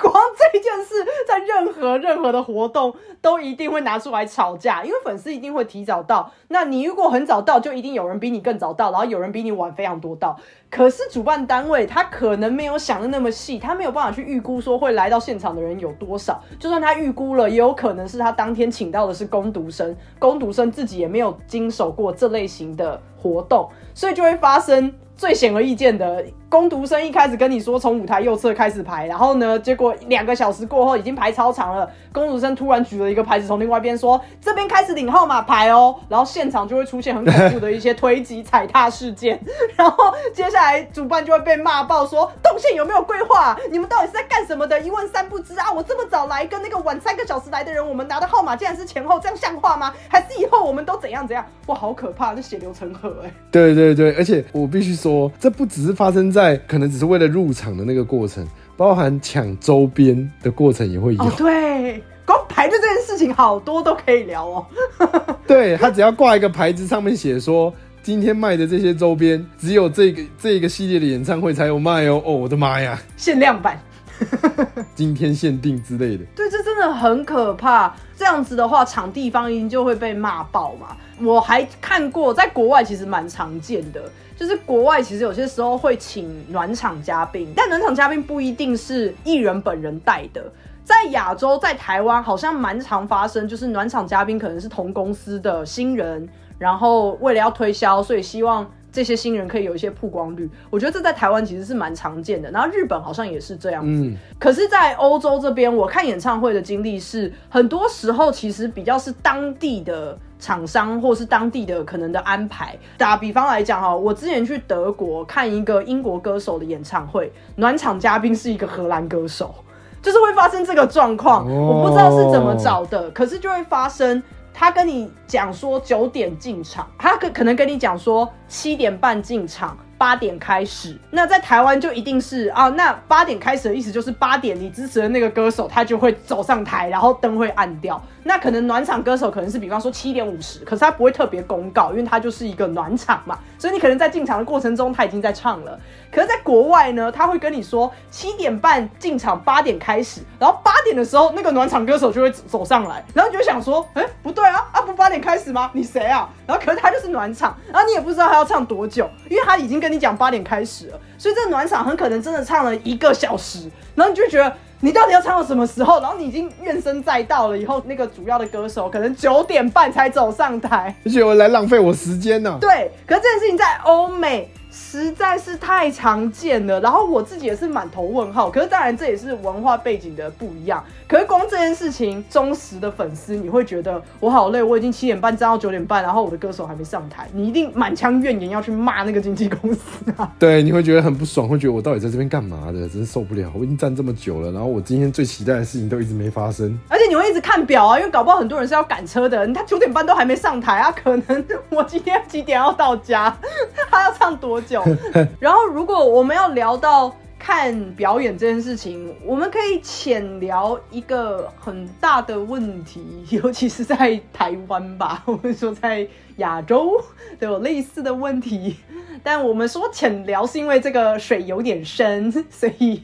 [0.00, 6.30] 光这件事，在任何任何的活动都一定会拿出来吵架，因为粉丝一定会提早到。
[6.48, 10.36] 那你如果很早到，就一定有人比你更早到，然后有人比你晚非常多到。
[10.70, 16.42] 可是主办单位他可能没有想的那么细，他没有办法去预估说会来到现场的人有多少。
[16.58, 26.24] 就算他预估了，也有可能是他当天请到的是攻读生，攻读生自己也没有经手过这类型的活动，所以就会发生最显而易见的。
[26.54, 31.90] 攻读生一开始跟你说从舞台右侧开始排，然后呢，结果两个小时过后已经排超长了。
[32.12, 39.36] 工读生突然举了一个牌子从另外一边说这边开始领号码牌哦，然后现场就会出现很恐怖的一些推挤踩踏事件，
[39.74, 43.58] 然后接下来主办就会被骂爆说动线有没有规划？
[43.72, 44.80] 你们到底是在干什么的？
[44.80, 45.72] 一问三不知啊！
[45.72, 49.92] 我这么早来跟那个晚三个小时来的人，我们拿的号码竟然是前后，这样像话吗？
[50.06, 51.44] 还是以后我们都怎样怎样？
[51.66, 53.32] 哇，好可怕，这血流成河 哎！
[53.50, 56.43] 对对对，而且我必须说，这不只是发生在。
[56.66, 61.30] 可能只是为了入场的那个过程，包含抢周边的过程也会有。
[61.30, 64.66] 对，光排队这件事情，好多都可以聊哦。
[65.46, 72.22] 对他只要挂一个牌子，上面写说今天卖的这些周边，只有这个这一个系列的演唱会才有卖哦。
[72.24, 73.80] 哦，我的妈呀，限量版，
[74.94, 76.24] 今天限定之类的。
[76.36, 77.94] 对，这真的很可怕。
[78.16, 80.96] 这样子的话，场地方音就会被骂爆嘛。
[81.20, 84.02] 我还看过，在国外其实蛮常见的。
[84.36, 90.52] 就是国外其实有些时候会请暖场嘉宾，但暖场嘉宾不一定是艺人本人带的。
[90.84, 98.68] 在亚洲，在台湾好像蛮常发生，就是暖场嘉宾可能是同公司的新人，然后为了要推销，所以希望。
[98.94, 102.48] 这些新人可以有一些曝光率，我觉得这在台湾其实是蛮常见的。
[102.52, 104.04] 然后日本好像也是这样子。
[104.04, 104.16] 嗯。
[104.38, 112.78] 可是，在欧洲这边，我看演唱会的经历是，很多时候其实比较是当地的厂商或是当地的可能的安排。
[112.96, 119.52] 打比方来讲哈，我之前去德国看一个英国歌手的演唱会，暖场嘉宾是一个荷兰歌手，
[120.00, 121.44] 就是会发生这个状况。
[121.52, 124.22] 我不知道是怎么找的，可是就会发生。
[124.54, 129.76] 他跟你讲说九点进场，他可可能跟你讲说七点半进场。
[129.96, 138.02] 八点开始，那在台湾就一定是啊，那八点开始的意思就是八点你支持的那个歌手他就会走上台，然后灯会暗掉。
[138.24, 145.78] 那可能暖场歌手可能是比方说七点五十，可是他不会特别公告，因为他就是一个暖场嘛，所以你可能在进场的过程中他已经在唱了。
[146.14, 155.70] 可是，在国外呢，他会跟你说七点半进场，八点开始，然后八点的时候那个暖场歌手就会走上来，然后你就想说，哎，不对啊，啊不八点开始吗？
[155.74, 156.28] 你谁啊？
[156.46, 166.00] 然后可是他就是暖场，然后你也不知道他要唱多久，因为他已经跟你讲八点开始了，所以这暖场很可能真的唱了一个小时，然后你就觉得你到底要唱到什么时候？
[166.00, 172.56] 然后你已经怨声载道了，以后那个主要的歌手可能九点半才走上台，而且我来浪费我时间呢。
[172.60, 174.48] 对，可是这件事情在欧美。
[174.74, 178.50] 实在是太常见了，然后我自己也是满头问号。
[178.50, 180.82] 可是当然这也是文化背景的不一样。
[181.06, 189.80] 可是光这件事情，忠实的粉丝你会觉得我好累，我已经七点半站到九点半，然后我的歌手还没上台，你一定满腔怨言要去骂那个经纪公司
[190.16, 190.32] 啊。
[190.40, 193.48] 对，你会觉得很不爽，会觉得我到底在这边干嘛的，真是受不了。
[193.54, 196.76] 我已经站这么久了，然后我今天最期待的事情都一直没发生。
[196.88, 203.36] 而且你会一直看表啊，因为搞不好很多人是要赶车的，他九点半都还没上台啊，可能 我今天几点要到家，
[203.90, 204.82] 他要唱多久？
[205.40, 216.06] 然后，如果我们要聊到看表演这件事情，我们可以浅聊一个很大的问题，尤其是在台湾吧， 我们说在
[216.36, 216.92] 亚洲
[217.38, 218.76] 都有类似的问题。
[219.22, 222.96] 但我们说浅聊是因为这个水有点深，所以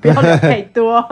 [0.00, 1.04] 不要聊太多。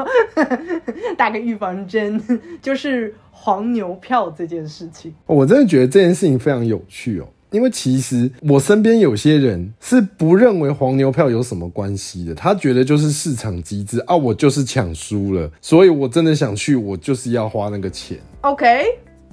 [1.16, 2.20] 打个预防针，
[2.61, 5.14] 就是黄牛票这件事情。
[5.26, 7.28] 我真的觉得这件事情非常有趣哦。
[7.51, 18.18] 因为其实我身边有些人是不认为黄牛票有什么关系的，他觉得就是市场机制啊，我就是抢输了，所以我真的想去，我就是要花那个钱。
[18.42, 18.84] OK。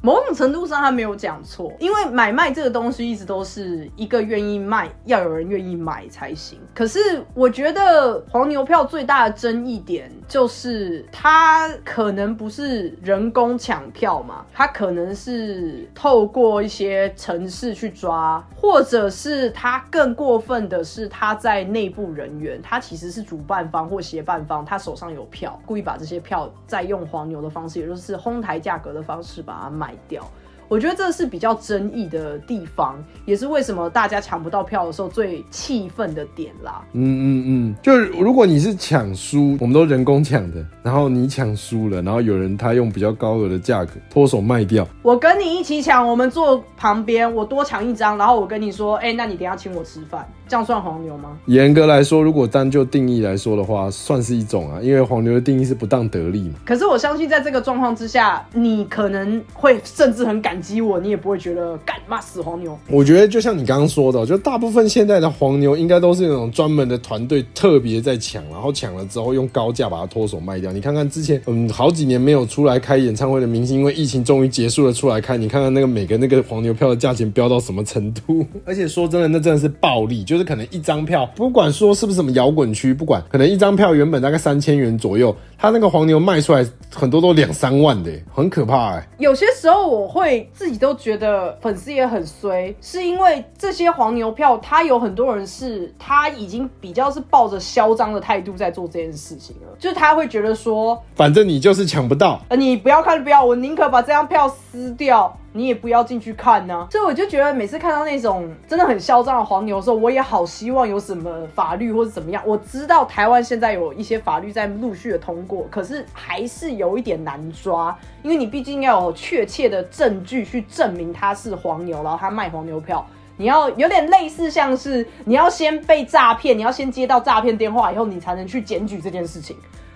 [0.05, 6.59] 某种程度上，他没有讲错，因为买卖这个东西一直都是一个愿意卖，要有人愿意买才行。
[6.75, 6.99] 可是
[7.33, 29.94] 我觉得黄牛票最大的争议点就是它可能不是人工抢票嘛，它可能是透过一些城市去抓，或者是它更过分的是他在内部人员，他其实是主办方或协办方，他手上有票，故意把这些票再用黄牛的方式，也就是哄抬价格的方式把它买。
[30.07, 30.23] 掉，
[30.67, 36.83] 我觉得这是比较争议的地方，也是为什么大家抢不到票的时候最气愤的点啦。
[36.93, 50.27] 嗯嗯嗯，就是如果你是抢输，我们都人工抢的，然后你抢输了，然后有人他用比较高额的价格脱手卖掉，我跟你一起抢，我们坐旁边，我多抢一张，然后我跟你说，哎，那你等下请我吃饭。
[50.47, 51.37] 这样算黄牛吗？
[51.45, 56.55] 严格来说，如果单就定义来说的话，算是一种啊，因为黄牛的定义是不当得利嘛。
[56.65, 62.77] 可是我相信，在这个状况之下，你可能会甚至很感激我，你也不会觉得干骂死黄牛。
[62.89, 70.71] 我觉得就像你刚刚说的，就大部分现在的黄牛应该都是那种专门的团队特别在抢，然后抢了之后用高价把它脱手卖掉。
[70.71, 78.45] 你看看之前，嗯，好几年没有出来开演唱会的明星，因为疫情终于结束了出来开，你看看那个每个那个黄牛票的价钱飙到什么程度？
[78.65, 81.25] 而且说真的，那真的是暴利，就是可能一张票。
[81.35, 89.07] 不管说是不是什么摇滚区，不管可能一张票原本大概三千元左右，他那个黄牛卖出来很多都两三万的，很可怕哎。
[89.17, 105.35] 有些时候我会自己都觉得粉丝也很衰，是因为这些黄牛票，他有很多人是他已经比较是抱着嚣张的态度在做这件事情了，就是他会觉得说，反正你就是抢不到，呃，你不要看不要，我宁可把这张票撕掉。
[105.57, 112.43] 你也不要进去看呢，所以我就觉得每次看到那种真的很嚣张的黄牛的时候，我也好希望有什么法律或者怎么样。
[112.45, 129.55] 我知道台湾现在有一些法律在陆续的通过，可是还是有一点难抓，因为你毕竟要有确切的证据去证明他是黄牛，然后他卖黄牛票，你要有点类似像是你要先被诈骗，你要先接到诈骗电话以后，你才能去检举这件事情。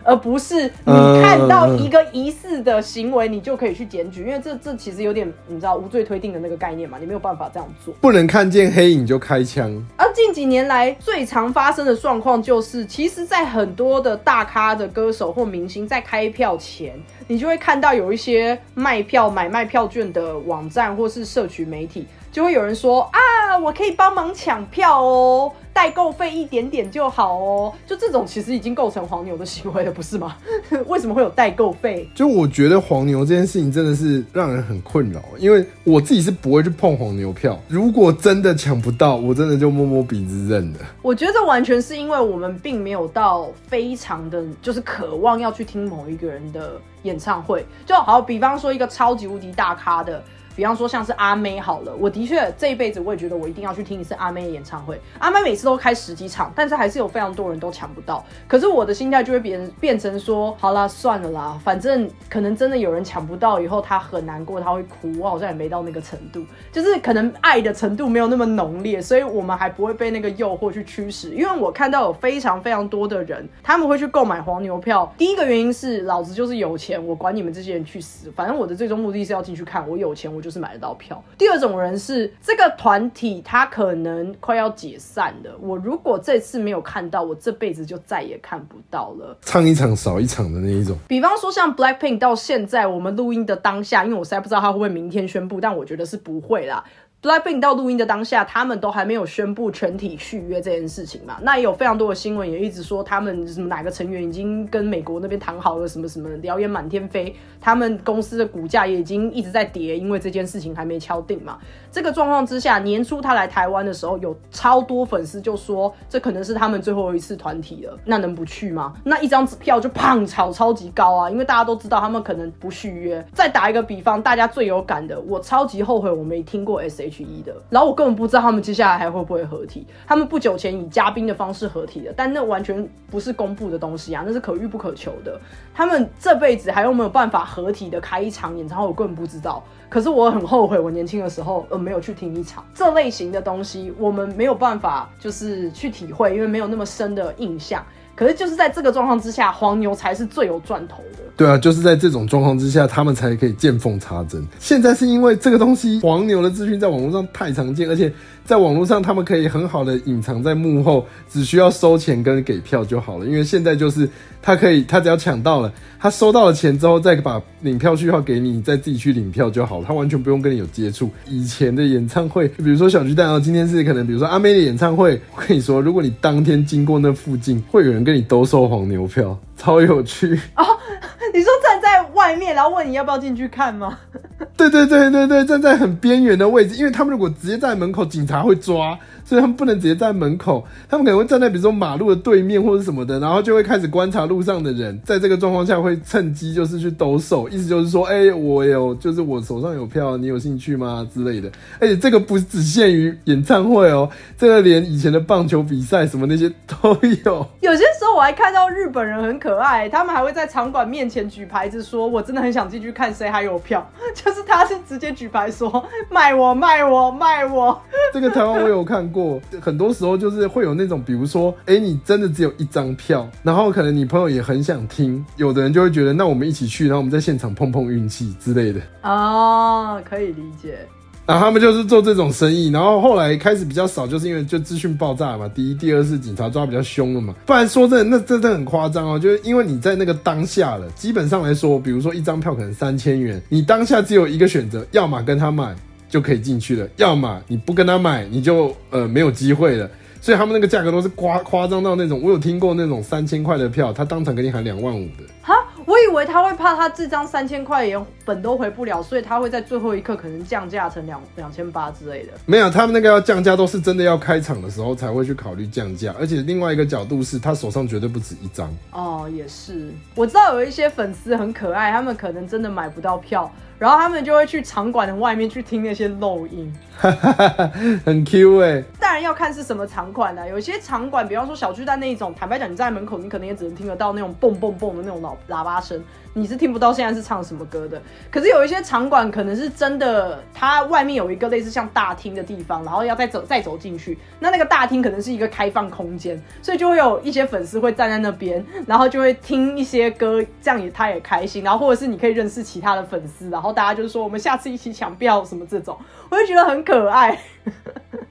[0.10, 9.72] 而不是你看到一个疑似的行为，你就可以去检举，因为这这其实有点你知道无罪推定的那个概念嘛，你没有办法这样做，不能看见黑影就开枪。
[9.96, 22.08] 而近几年来最常发生的状况就是，其实，在很多的大咖的歌手或明星在开票前，你就会看到有一些卖票买卖票券的网站或是社群媒体。
[22.32, 27.74] 就会有人说啊，我可以帮忙抢票哦，代购费一点点就好哦。
[27.88, 30.38] 就这种其实已经构成黄牛的行为了，不是吗？
[30.88, 32.08] 为什么会有代购费？
[32.14, 37.58] 就我觉得黄牛这件事情真的是让人很困扰，因为我自己是不会去碰黄牛票。
[37.68, 40.80] 如果真的抢不到，我真的就摸摸鼻子认了。
[41.02, 46.74] 我觉得这完全是因为我们并没有到非常的就是渴望要去听某一个人的
[47.04, 47.66] 演唱会。
[47.86, 50.24] 就好比方说一个超级无敌大咖的。
[50.60, 55.00] 比方说像是阿妹好了，我的确这一辈子我也觉得我一定要去听一次阿妹的演唱会。
[55.18, 58.26] 阿妹每次都开十几场，但是还是有非常多人都抢不到。
[58.46, 65.18] 可是我的心态就会变变成说，好啦，算了啦，反正可能真的有人抢不到，以后他很难过，他会哭。
[65.18, 66.44] 我好像也没到那个程度，
[66.74, 71.30] 就是可能爱的程度没有那么浓烈，所以我们还不会被那个诱惑去驱使。
[71.30, 75.10] 因为我看到有非常非常多的人，他们会去购买黄牛票。
[75.18, 80.49] 第一个原因是老子就是有钱，我管你们这些人去死，反正我的最终目的是要进去看，我有钱我就。
[80.50, 81.24] 就是买得到票。
[81.38, 85.56] 第二种人是这个团体，他可能快要解散了。
[85.62, 89.38] 我如果这次没有看到，我这辈子就再也看不到了。
[89.44, 90.98] 唱一场少一场的那一种。
[91.08, 96.84] 比方说像 Blackpink，到现在我们录音的当下，因为我实在不知道他会不会明天宣布，但我觉得是不会啦。
[97.28, 101.38] 在被引到录音的当下，他们都还没有宣布全体续约这件事情嘛？
[101.42, 107.36] 那也有非常多的新闻也一直说他们什么哪个成员已经跟美国那边谈好了什么什么，谣言满天飞。
[107.60, 111.58] 他们公司的股价也已经一直在跌，因为这件事情还没敲定嘛。
[111.92, 118.94] 这个状况之下，年初他来台湾的时候，有超多粉丝就说这可能是他们最后一次团体了，那能不去吗？
[119.04, 123.26] 那一张票就胖炒超级高啊，因为大家都知道他们可能不续约。
[123.34, 127.09] 再打一个比方，大家最有感的，我超级后悔我没听过 S H。
[127.10, 129.86] H E 的，然后我根本不知道他们接下来还会不会合体。
[130.08, 135.40] 他们不久前以嘉宾的方式合体的，但那完全不是公布的东西啊，那是可遇不可求的。
[135.74, 139.64] 他们这辈子还有没有办法合体的开一场演唱会，我根本不知道。
[139.90, 147.84] 可是我很后悔，我年轻的时候呃没有去听一场这类型的东西，我们没有办法就是去体会，因为没有那么深的印象。
[148.20, 151.20] 可是就是在这个状况之下，黄牛才是最有赚头的。
[151.38, 154.46] 对啊，就是在这种状况之下，他们才可以见缝插针。
[154.60, 158.12] 现在是因为这个东西，黄牛的资讯在网络上太常见，而且
[158.50, 163.26] 在网络上他们可以很好的隐藏在幕后，只需要收钱跟给票就好了。
[163.28, 164.10] 因为现在就是
[164.42, 169.86] 他可以，他只要抢到了，他收到了钱之后，再把领票序号给你，你再自己去领票就好了。
[169.88, 171.12] 他完全不用跟你有接触。
[171.28, 180.66] 以前的演唱会，比如说小巨蛋啊，今天是可能比如说阿妹的演唱会，我跟你说，如果你当天经过那附近，会有人跟你兜售黄牛票，超有趣哦。
[181.34, 183.98] 你说站在外面，然后问你要不要进去看吗？
[184.56, 188.98] 对对对对对，站在很边缘的位置，因为他们如果直接在门口，警察会抓。
[189.30, 201.48] 所以他们不能直接在门口，他们可能会站在比如说马路的对面或者什么的，然后就会开始观察路上的人，在这个状况下会趁机就是去兜售，意思就是说，哎，我有，就是我手上有票，你有兴趣吗之类的。
[201.80, 207.46] 而且这个不只限于演唱会哦，这个连以前的棒球比赛什么那些都有。
[207.62, 213.88] 有些时候我还看到日本人很可爱，他们还会在场馆面前举牌子说：“我真的很想进去看谁还有票。
[214.16, 217.80] ”就是他是直接举牌说：“卖我，卖我，卖我。”
[218.12, 219.19] 这个台湾我有看过。
[219.60, 228.80] 很多时候就是会有那种，比如说，哎，你真的只有一张票，然后可能你朋友也很想听，有的人就会觉得，那我们一起去，然后我们在现场碰碰运气之类的。
[229.04, 230.78] 哦，可以理解。
[231.26, 235.48] 然后他们就是做这种生意，然后后来开始比较少，就是因为就资讯爆炸嘛。
[235.48, 237.36] 第一、第二是警察抓比较凶了嘛。
[237.46, 245.76] 不然说真的，那真的很夸张哦，就是因为你在那个当下了，基本上来说，比如说一张票可能三千元，你当下只有一个选择，要么跟他买。
[246.10, 249.90] 就可以进去了，要么你不跟他买，你就呃没有机会了。
[250.22, 255.24] 所以他们那个价格都是夸夸张到那种，我有听过那种三千块的票，他当场给你喊两万五的。
[255.42, 255.56] 哈，
[255.86, 262.34] 我以为他会怕他这张三千块连本都回不了，所以他会在最后一刻可能降价成两两千八之类的。
[262.46, 268.70] 没有，他们那个要降价都是真的要开场的时候才会去考虑降价，而且另外一个角度是他手上绝对不止一张。
[268.92, 273.50] 哦，也是，我知道有一些粉丝很可爱，他们可能真的买不到票。
[273.80, 276.72] 然后他们就会去场馆的外面去听那些漏音，
[278.06, 278.84] 很 Q 哎。
[279.00, 280.48] 当然要看是什么场馆呢？
[280.48, 285.98] 有些场馆，比方说小巨蛋那一种，坦白讲，你站在门口，你可能也只能听得到那种蹦蹦蹦的那种喇喇叭声。
[286.34, 288.02] 你是听不到现在是唱什么歌的，
[288.32, 305.98] 可是有一些场馆可能是真的，它外面有一个类似像大厅的地方，然后要再走再走进去，那那个大厅可能是一个开放空间，所以就会有一些粉丝会站在那边，然后就会听一些歌，这样也他也开心，然后或者是你可以认识其他的粉丝，然后大家就是说我们下次一起抢票什么这种，
[306.30, 307.38] 我就觉得很可爱。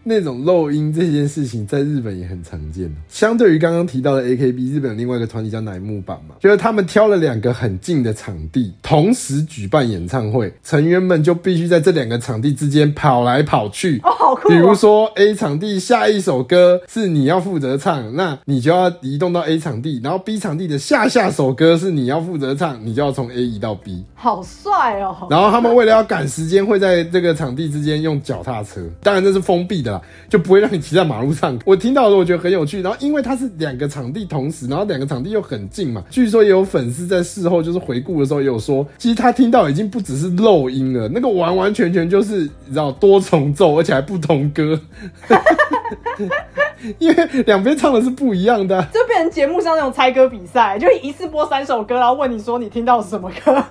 [0.03, 2.91] 那种漏音这件事情在日本也很常见。
[3.09, 13.99] 相对于刚刚提到的 AKB，日本另外一个团体叫乃木坂嘛，就是他们挑了两个很近的场地，同时举办演唱会，成员们就必须在这两个场地之间跑来跑去。
[14.05, 14.51] 哦，好酷！
[14.51, 24.05] 比如说 A 场地下一首歌是你要负责唱，那你就要移动到 A 场地，然后 B 场地的下下首歌是你要负责唱，你就要从 A 移到 B。
[24.15, 25.27] 好帅哦！
[25.31, 30.03] 然后他们为了要赶时间，会在这个场地之间用脚踏车，当然这是封闭的啦。
[30.29, 31.59] 就不会让你骑在马路上。
[31.65, 32.83] 我听到的时候，我觉得很有趣。
[32.83, 44.81] 然后，因为它是两个场地同时，然后两个场地又很近嘛，据说也有粉丝在事后就回顾的时候也有说，其实他听到已经不只是漏音了，那个完完全全就是你知道多重奏，而且还不同歌。
[46.99, 53.65] 因为两边唱的是不一样的，就变成节目上那种猜歌比赛，就一次播三首歌，然后问你说你听到是什么歌？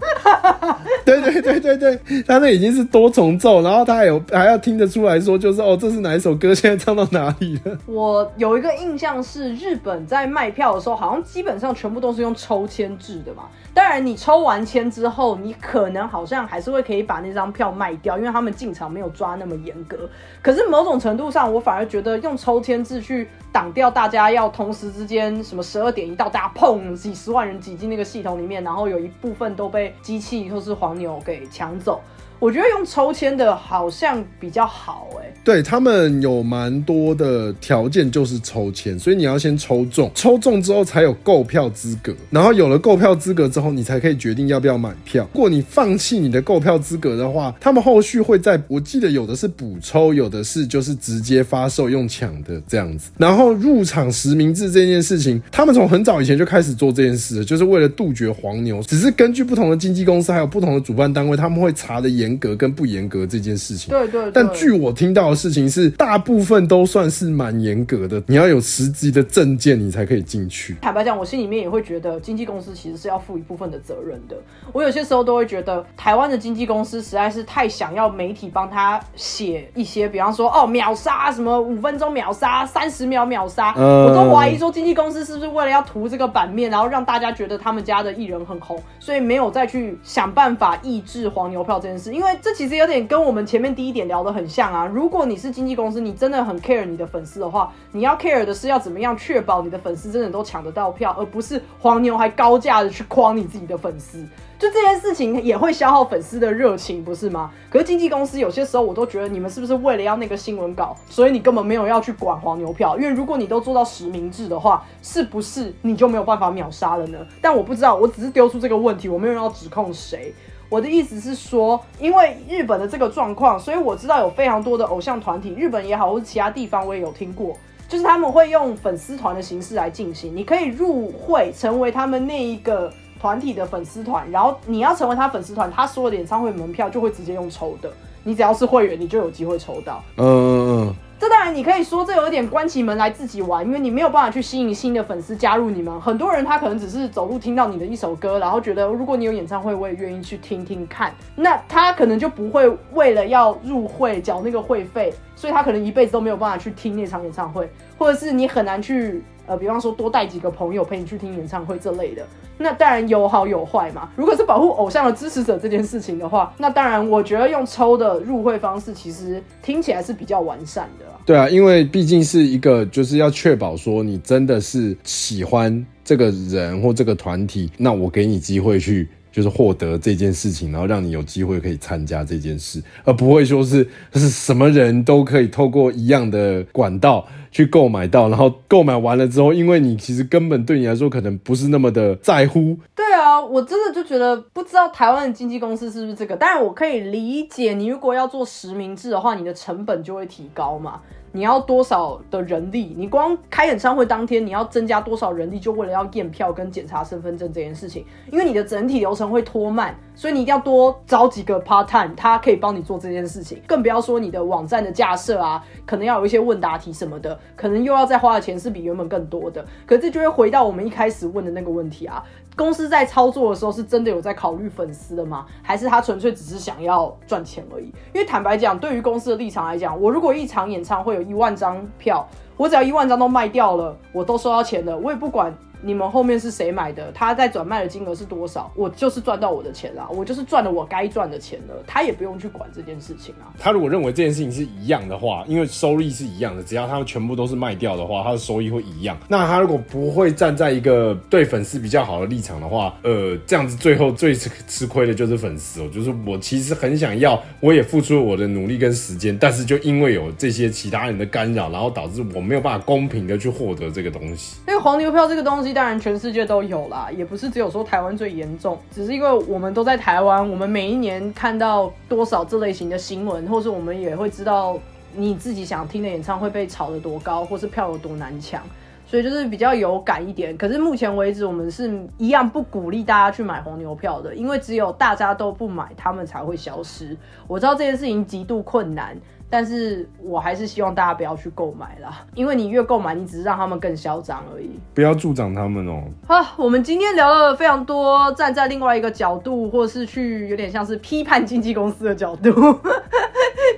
[1.06, 6.54] 对对对对对，他那已经是多重奏，然后他还有还要听得出来说，就是哦，这是哪一首歌？
[6.54, 7.78] 现在唱到哪里了？
[7.86, 13.44] 我有一个印象是，日本在卖票的时候，好像基本上全部都是用抽签制的嘛。
[13.74, 19.98] 当然，你抽完签之后，你可能好像还是会可以把那张票卖掉，因为他们进场没有抓那么严格。
[20.42, 32.00] 可是某种程度上，我反而觉得用抽签制去挡掉大家要同时之间什么十二点一到，大家砰几十万人挤进那个系统里面，然后有一部分都被机器或是黄牛给抢走。
[32.40, 45.28] 我觉得用抽签的好像比较好哎，对他们有蛮多的条件就是抽签，所以你要先抽中，抽中之后才有购票资格，然后有了购票资格之后，你才可以决定要不要买票。
[45.34, 53.10] 如果你放弃你的购票资格的话，他们后续会在，我记得有的是补抽，有的是就是直接发售用抢的这样子。
[53.18, 58.80] 然后入场实名制这件事情，他们从很早以前就开始做这件事，就是为了杜绝黄牛。
[58.84, 62.27] 只是根据不同的经纪公司还有不同的主办单位，他们会查的严。
[62.28, 63.90] 严格跟不严格这件事情。
[63.90, 64.32] 对对对。
[64.34, 70.76] 但据我听到的事情是，大部分都算是蛮严格的，你要有实际的证件，你才可以进去。
[70.82, 74.36] 坦白讲，我心里面也会觉得，经纪公司其实是要负一部分的责任的。
[74.74, 92.12] 我有些时候都会觉得，台湾的经纪公司实在是太想要媒体帮他写一些，比方说哦秒杀什么五分钟秒杀、三十秒秒杀，我都怀疑说经纪公司是不是为了要图这个版面，然后让大家觉得他们家的艺人很红，所以没有再去想办法抑制黄牛票这件事。
[92.18, 94.88] 因为这其实有点跟我们前面第一点聊的很像啊。
[94.88, 104.26] 如果你是经纪公司，你真的很 care 你的粉丝的话，你要 care 的是要怎么样确保你的粉丝真的都抢得到票，而不是黄牛还高价的去诓你自己的粉丝。
[104.58, 107.52] 就这件事情也会消耗粉丝的热情，不是吗？
[107.70, 112.98] 可是经纪公司有些时候我都觉得你们是不是为了要那个新闻稿，所以你根本没有要去管黄牛票？
[112.98, 117.20] 因为如果你都做到实名制的话，是不是你就没有办法秒杀了呢？
[117.40, 120.34] 但我不知道，我只是丢出这个问题，我没有要指控谁。
[120.70, 127.58] 我的意思是说，因为日本的这个状况，所以我知道有非常多的偶像团体，日本也好，或是其他地方我也有听过，
[127.88, 132.92] 就是他们会用粉丝团的形式来进行，你可以入会成为他们那一个。
[133.20, 137.92] 团体的粉丝团，然后你要成为他粉丝团，他所有的演唱会门票就会直接用抽的。
[138.24, 140.04] 你只要是会员，你就有机会抽到。
[140.18, 140.96] 嗯嗯嗯。
[141.20, 146.00] 这当然你可以说这有点关起门来自己玩，因为你没有办法去吸引新的粉丝加入你们。
[146.00, 151.14] 很多人他可能只是走路听到你的一首歌，然后觉得如果你有演唱会，我也愿意去听听看。
[151.36, 159.24] 那他可能就不会为了要入会缴那个会费，所以他可能一辈子都没有办法去听那场演唱会，或者是你很难去。
[159.48, 162.24] 呃，比方说多带几个朋友陪你去听演唱会这类的，
[162.60, 164.08] 那当然有好有坏嘛。
[164.16, 171.06] 如果是保护偶像的支持者这件事情的话，那当然我觉得用抽的入会方式，其实听起来是比较完善的。
[171.26, 179.08] 对啊，因为毕竟是一个，就是要确保说你真的是喜欢这个人或这个团体，那我给你机会去。
[179.30, 187.24] 就是获得这件事情，然后让你有机会可以参加这件事，而不会说是是什么人都可以透过一样的管道
[187.58, 192.78] 去购买到，然后购买完了之后，因为你其实根本对你来说可能不是那么的在乎。
[192.96, 201.02] 对啊，我真的就觉得不知道台湾的经纪公司是不是这个，但是我可以理解，你如果要做实名制的话，你的成本就会提高嘛。
[201.32, 202.94] 你要多少的人力？
[202.98, 205.60] 你光开演唱会当天，你要增加多少人力？
[205.60, 213.62] 就为了要验票跟检查身份证这件事情，因为你的整体流程会拖慢，所以你一定要多找几个 part time，他可以帮你做这件事情。
[213.68, 219.66] 更不要说你的网站的架设啊，可能要有一些问答题什么的，可能又要再花的钱是比原本更多的。
[219.86, 222.24] 可这就会回到我们一开始问的那个问题啊。
[222.58, 225.46] 公司在操作的时候是真的有在考虑粉丝的吗？
[225.62, 227.86] 还是他纯粹只是想要赚钱而已？
[228.14, 232.28] 因为坦白讲，对于公司的立场来讲，我如果一场演唱会有一万张票，
[232.58, 235.56] 我只要一万张都卖掉了，我都收到钱了，我也不管。
[235.82, 237.12] 你们后面是谁买的？
[237.14, 238.72] 他在转卖的金额是多少？
[238.76, 243.54] 我就是赚到我的钱了，我就是赚了我该赚的钱了，他也不用去管这件事情啊。
[243.60, 249.16] 他如果认为这件事情是一样的话，因为收益是一样的，只要他们全部都是卖掉的话，他的收益会一样。
[249.28, 255.90] 那他如果不会站在一个对粉丝比较好的立场的话，呃，这样子最后最吃吃亏的就是粉丝哦。
[255.94, 264.58] 就是我其实很想要，我也付出了我的努力跟时间，但是就因为有这些其他人的干扰，然后导致我没有办法公平的去获得这个东西。
[264.68, 265.67] 因为黄牛票这个东西。
[265.74, 274.78] 当然，全世界都有啦，也不是只有说台湾最严重，只是因为我们都在台湾，我们每一年看到多少这类型的新闻，或是我们也会知道
[275.16, 278.62] 你自己想听的演唱会被炒得多高，或是票有多难抢，
[279.06, 280.56] 所以就是比较有感一点。
[280.58, 287.16] 可是目前为止，我们是一样不鼓励大家去买红牛票的，因为只有大家都不买，他们才会消失。
[287.48, 289.18] 我知道这件事情极度困难。
[289.50, 294.70] 但是我还是希望大家不要去购买啦， 因为你越购买，你只是让他们更嚣张而已。
[294.94, 296.04] 不要助长他们哦。
[296.28, 302.52] 好，我们今天聊了非常多，站在另外一个角度，或是去有点像是批判经纪公司的角度。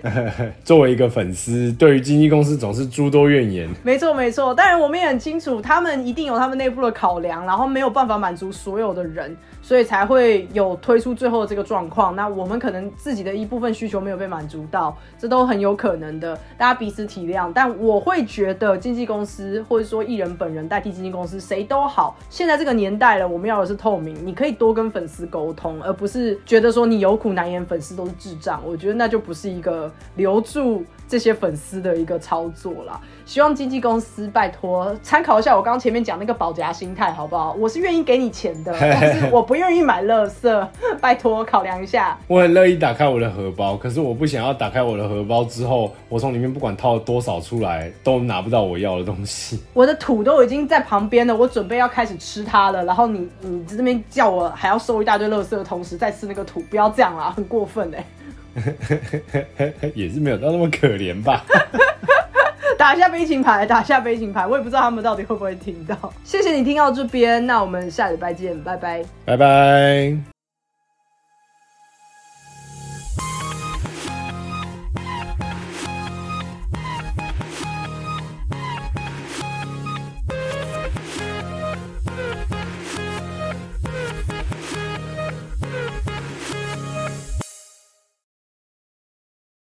[0.64, 3.70] 作为一个粉丝，对于经纪公司总是诸多怨言。
[3.84, 4.54] 没错，没错。
[4.54, 9.36] 当然，我们也很清楚，他们一定有他们内部的考量，然后没有办法满足所有的人。
[9.62, 12.16] 所以才会有推出最后的这个状况。
[12.16, 16.34] 那我们可能自己的一部分需求没有被满足到，这都很有可能的。
[16.58, 17.52] 大家彼此体谅。
[17.54, 22.18] 但我会觉得经纪公司或者说艺人本人代替经纪公司，谁都好。
[22.30, 24.16] 现在这个年代了，我们要的是透明。
[24.26, 28.62] 你可以多跟粉丝沟通，而不是觉得说你有苦难言，粉丝都是智障。
[28.66, 30.86] 我觉得那就不是一个留住。
[31.10, 37.52] 这些粉丝的一个操作啦，希望经纪公司拜托参考一下我刚刚前面讲那个保夹心态，好不好？
[37.58, 40.70] 我是愿意给你钱的，但是我不愿意买乐色，
[41.02, 42.16] 拜托考量一下。
[42.28, 49.60] 我很乐意打开我的荷包，可是我不想要打开我的荷包之后，我从里面不管掏多少出来，都拿不到我要的东西。
[49.74, 58.06] 我的土都已经在旁边了，我准备要开始吃它了，然后你你这边叫我还要收一大堆乐色的同时再吃那个土，不要这样啦，很过分哎。
[59.96, 61.44] 也是没有到那么可怜吧。
[62.78, 66.14] 打一下悲情牌，打一下悲情牌，我也不知道他们到底会不会听到。
[66.24, 69.04] 谢谢你听到这边，那我们下礼拜见，拜拜。
[69.26, 70.39] 拜拜。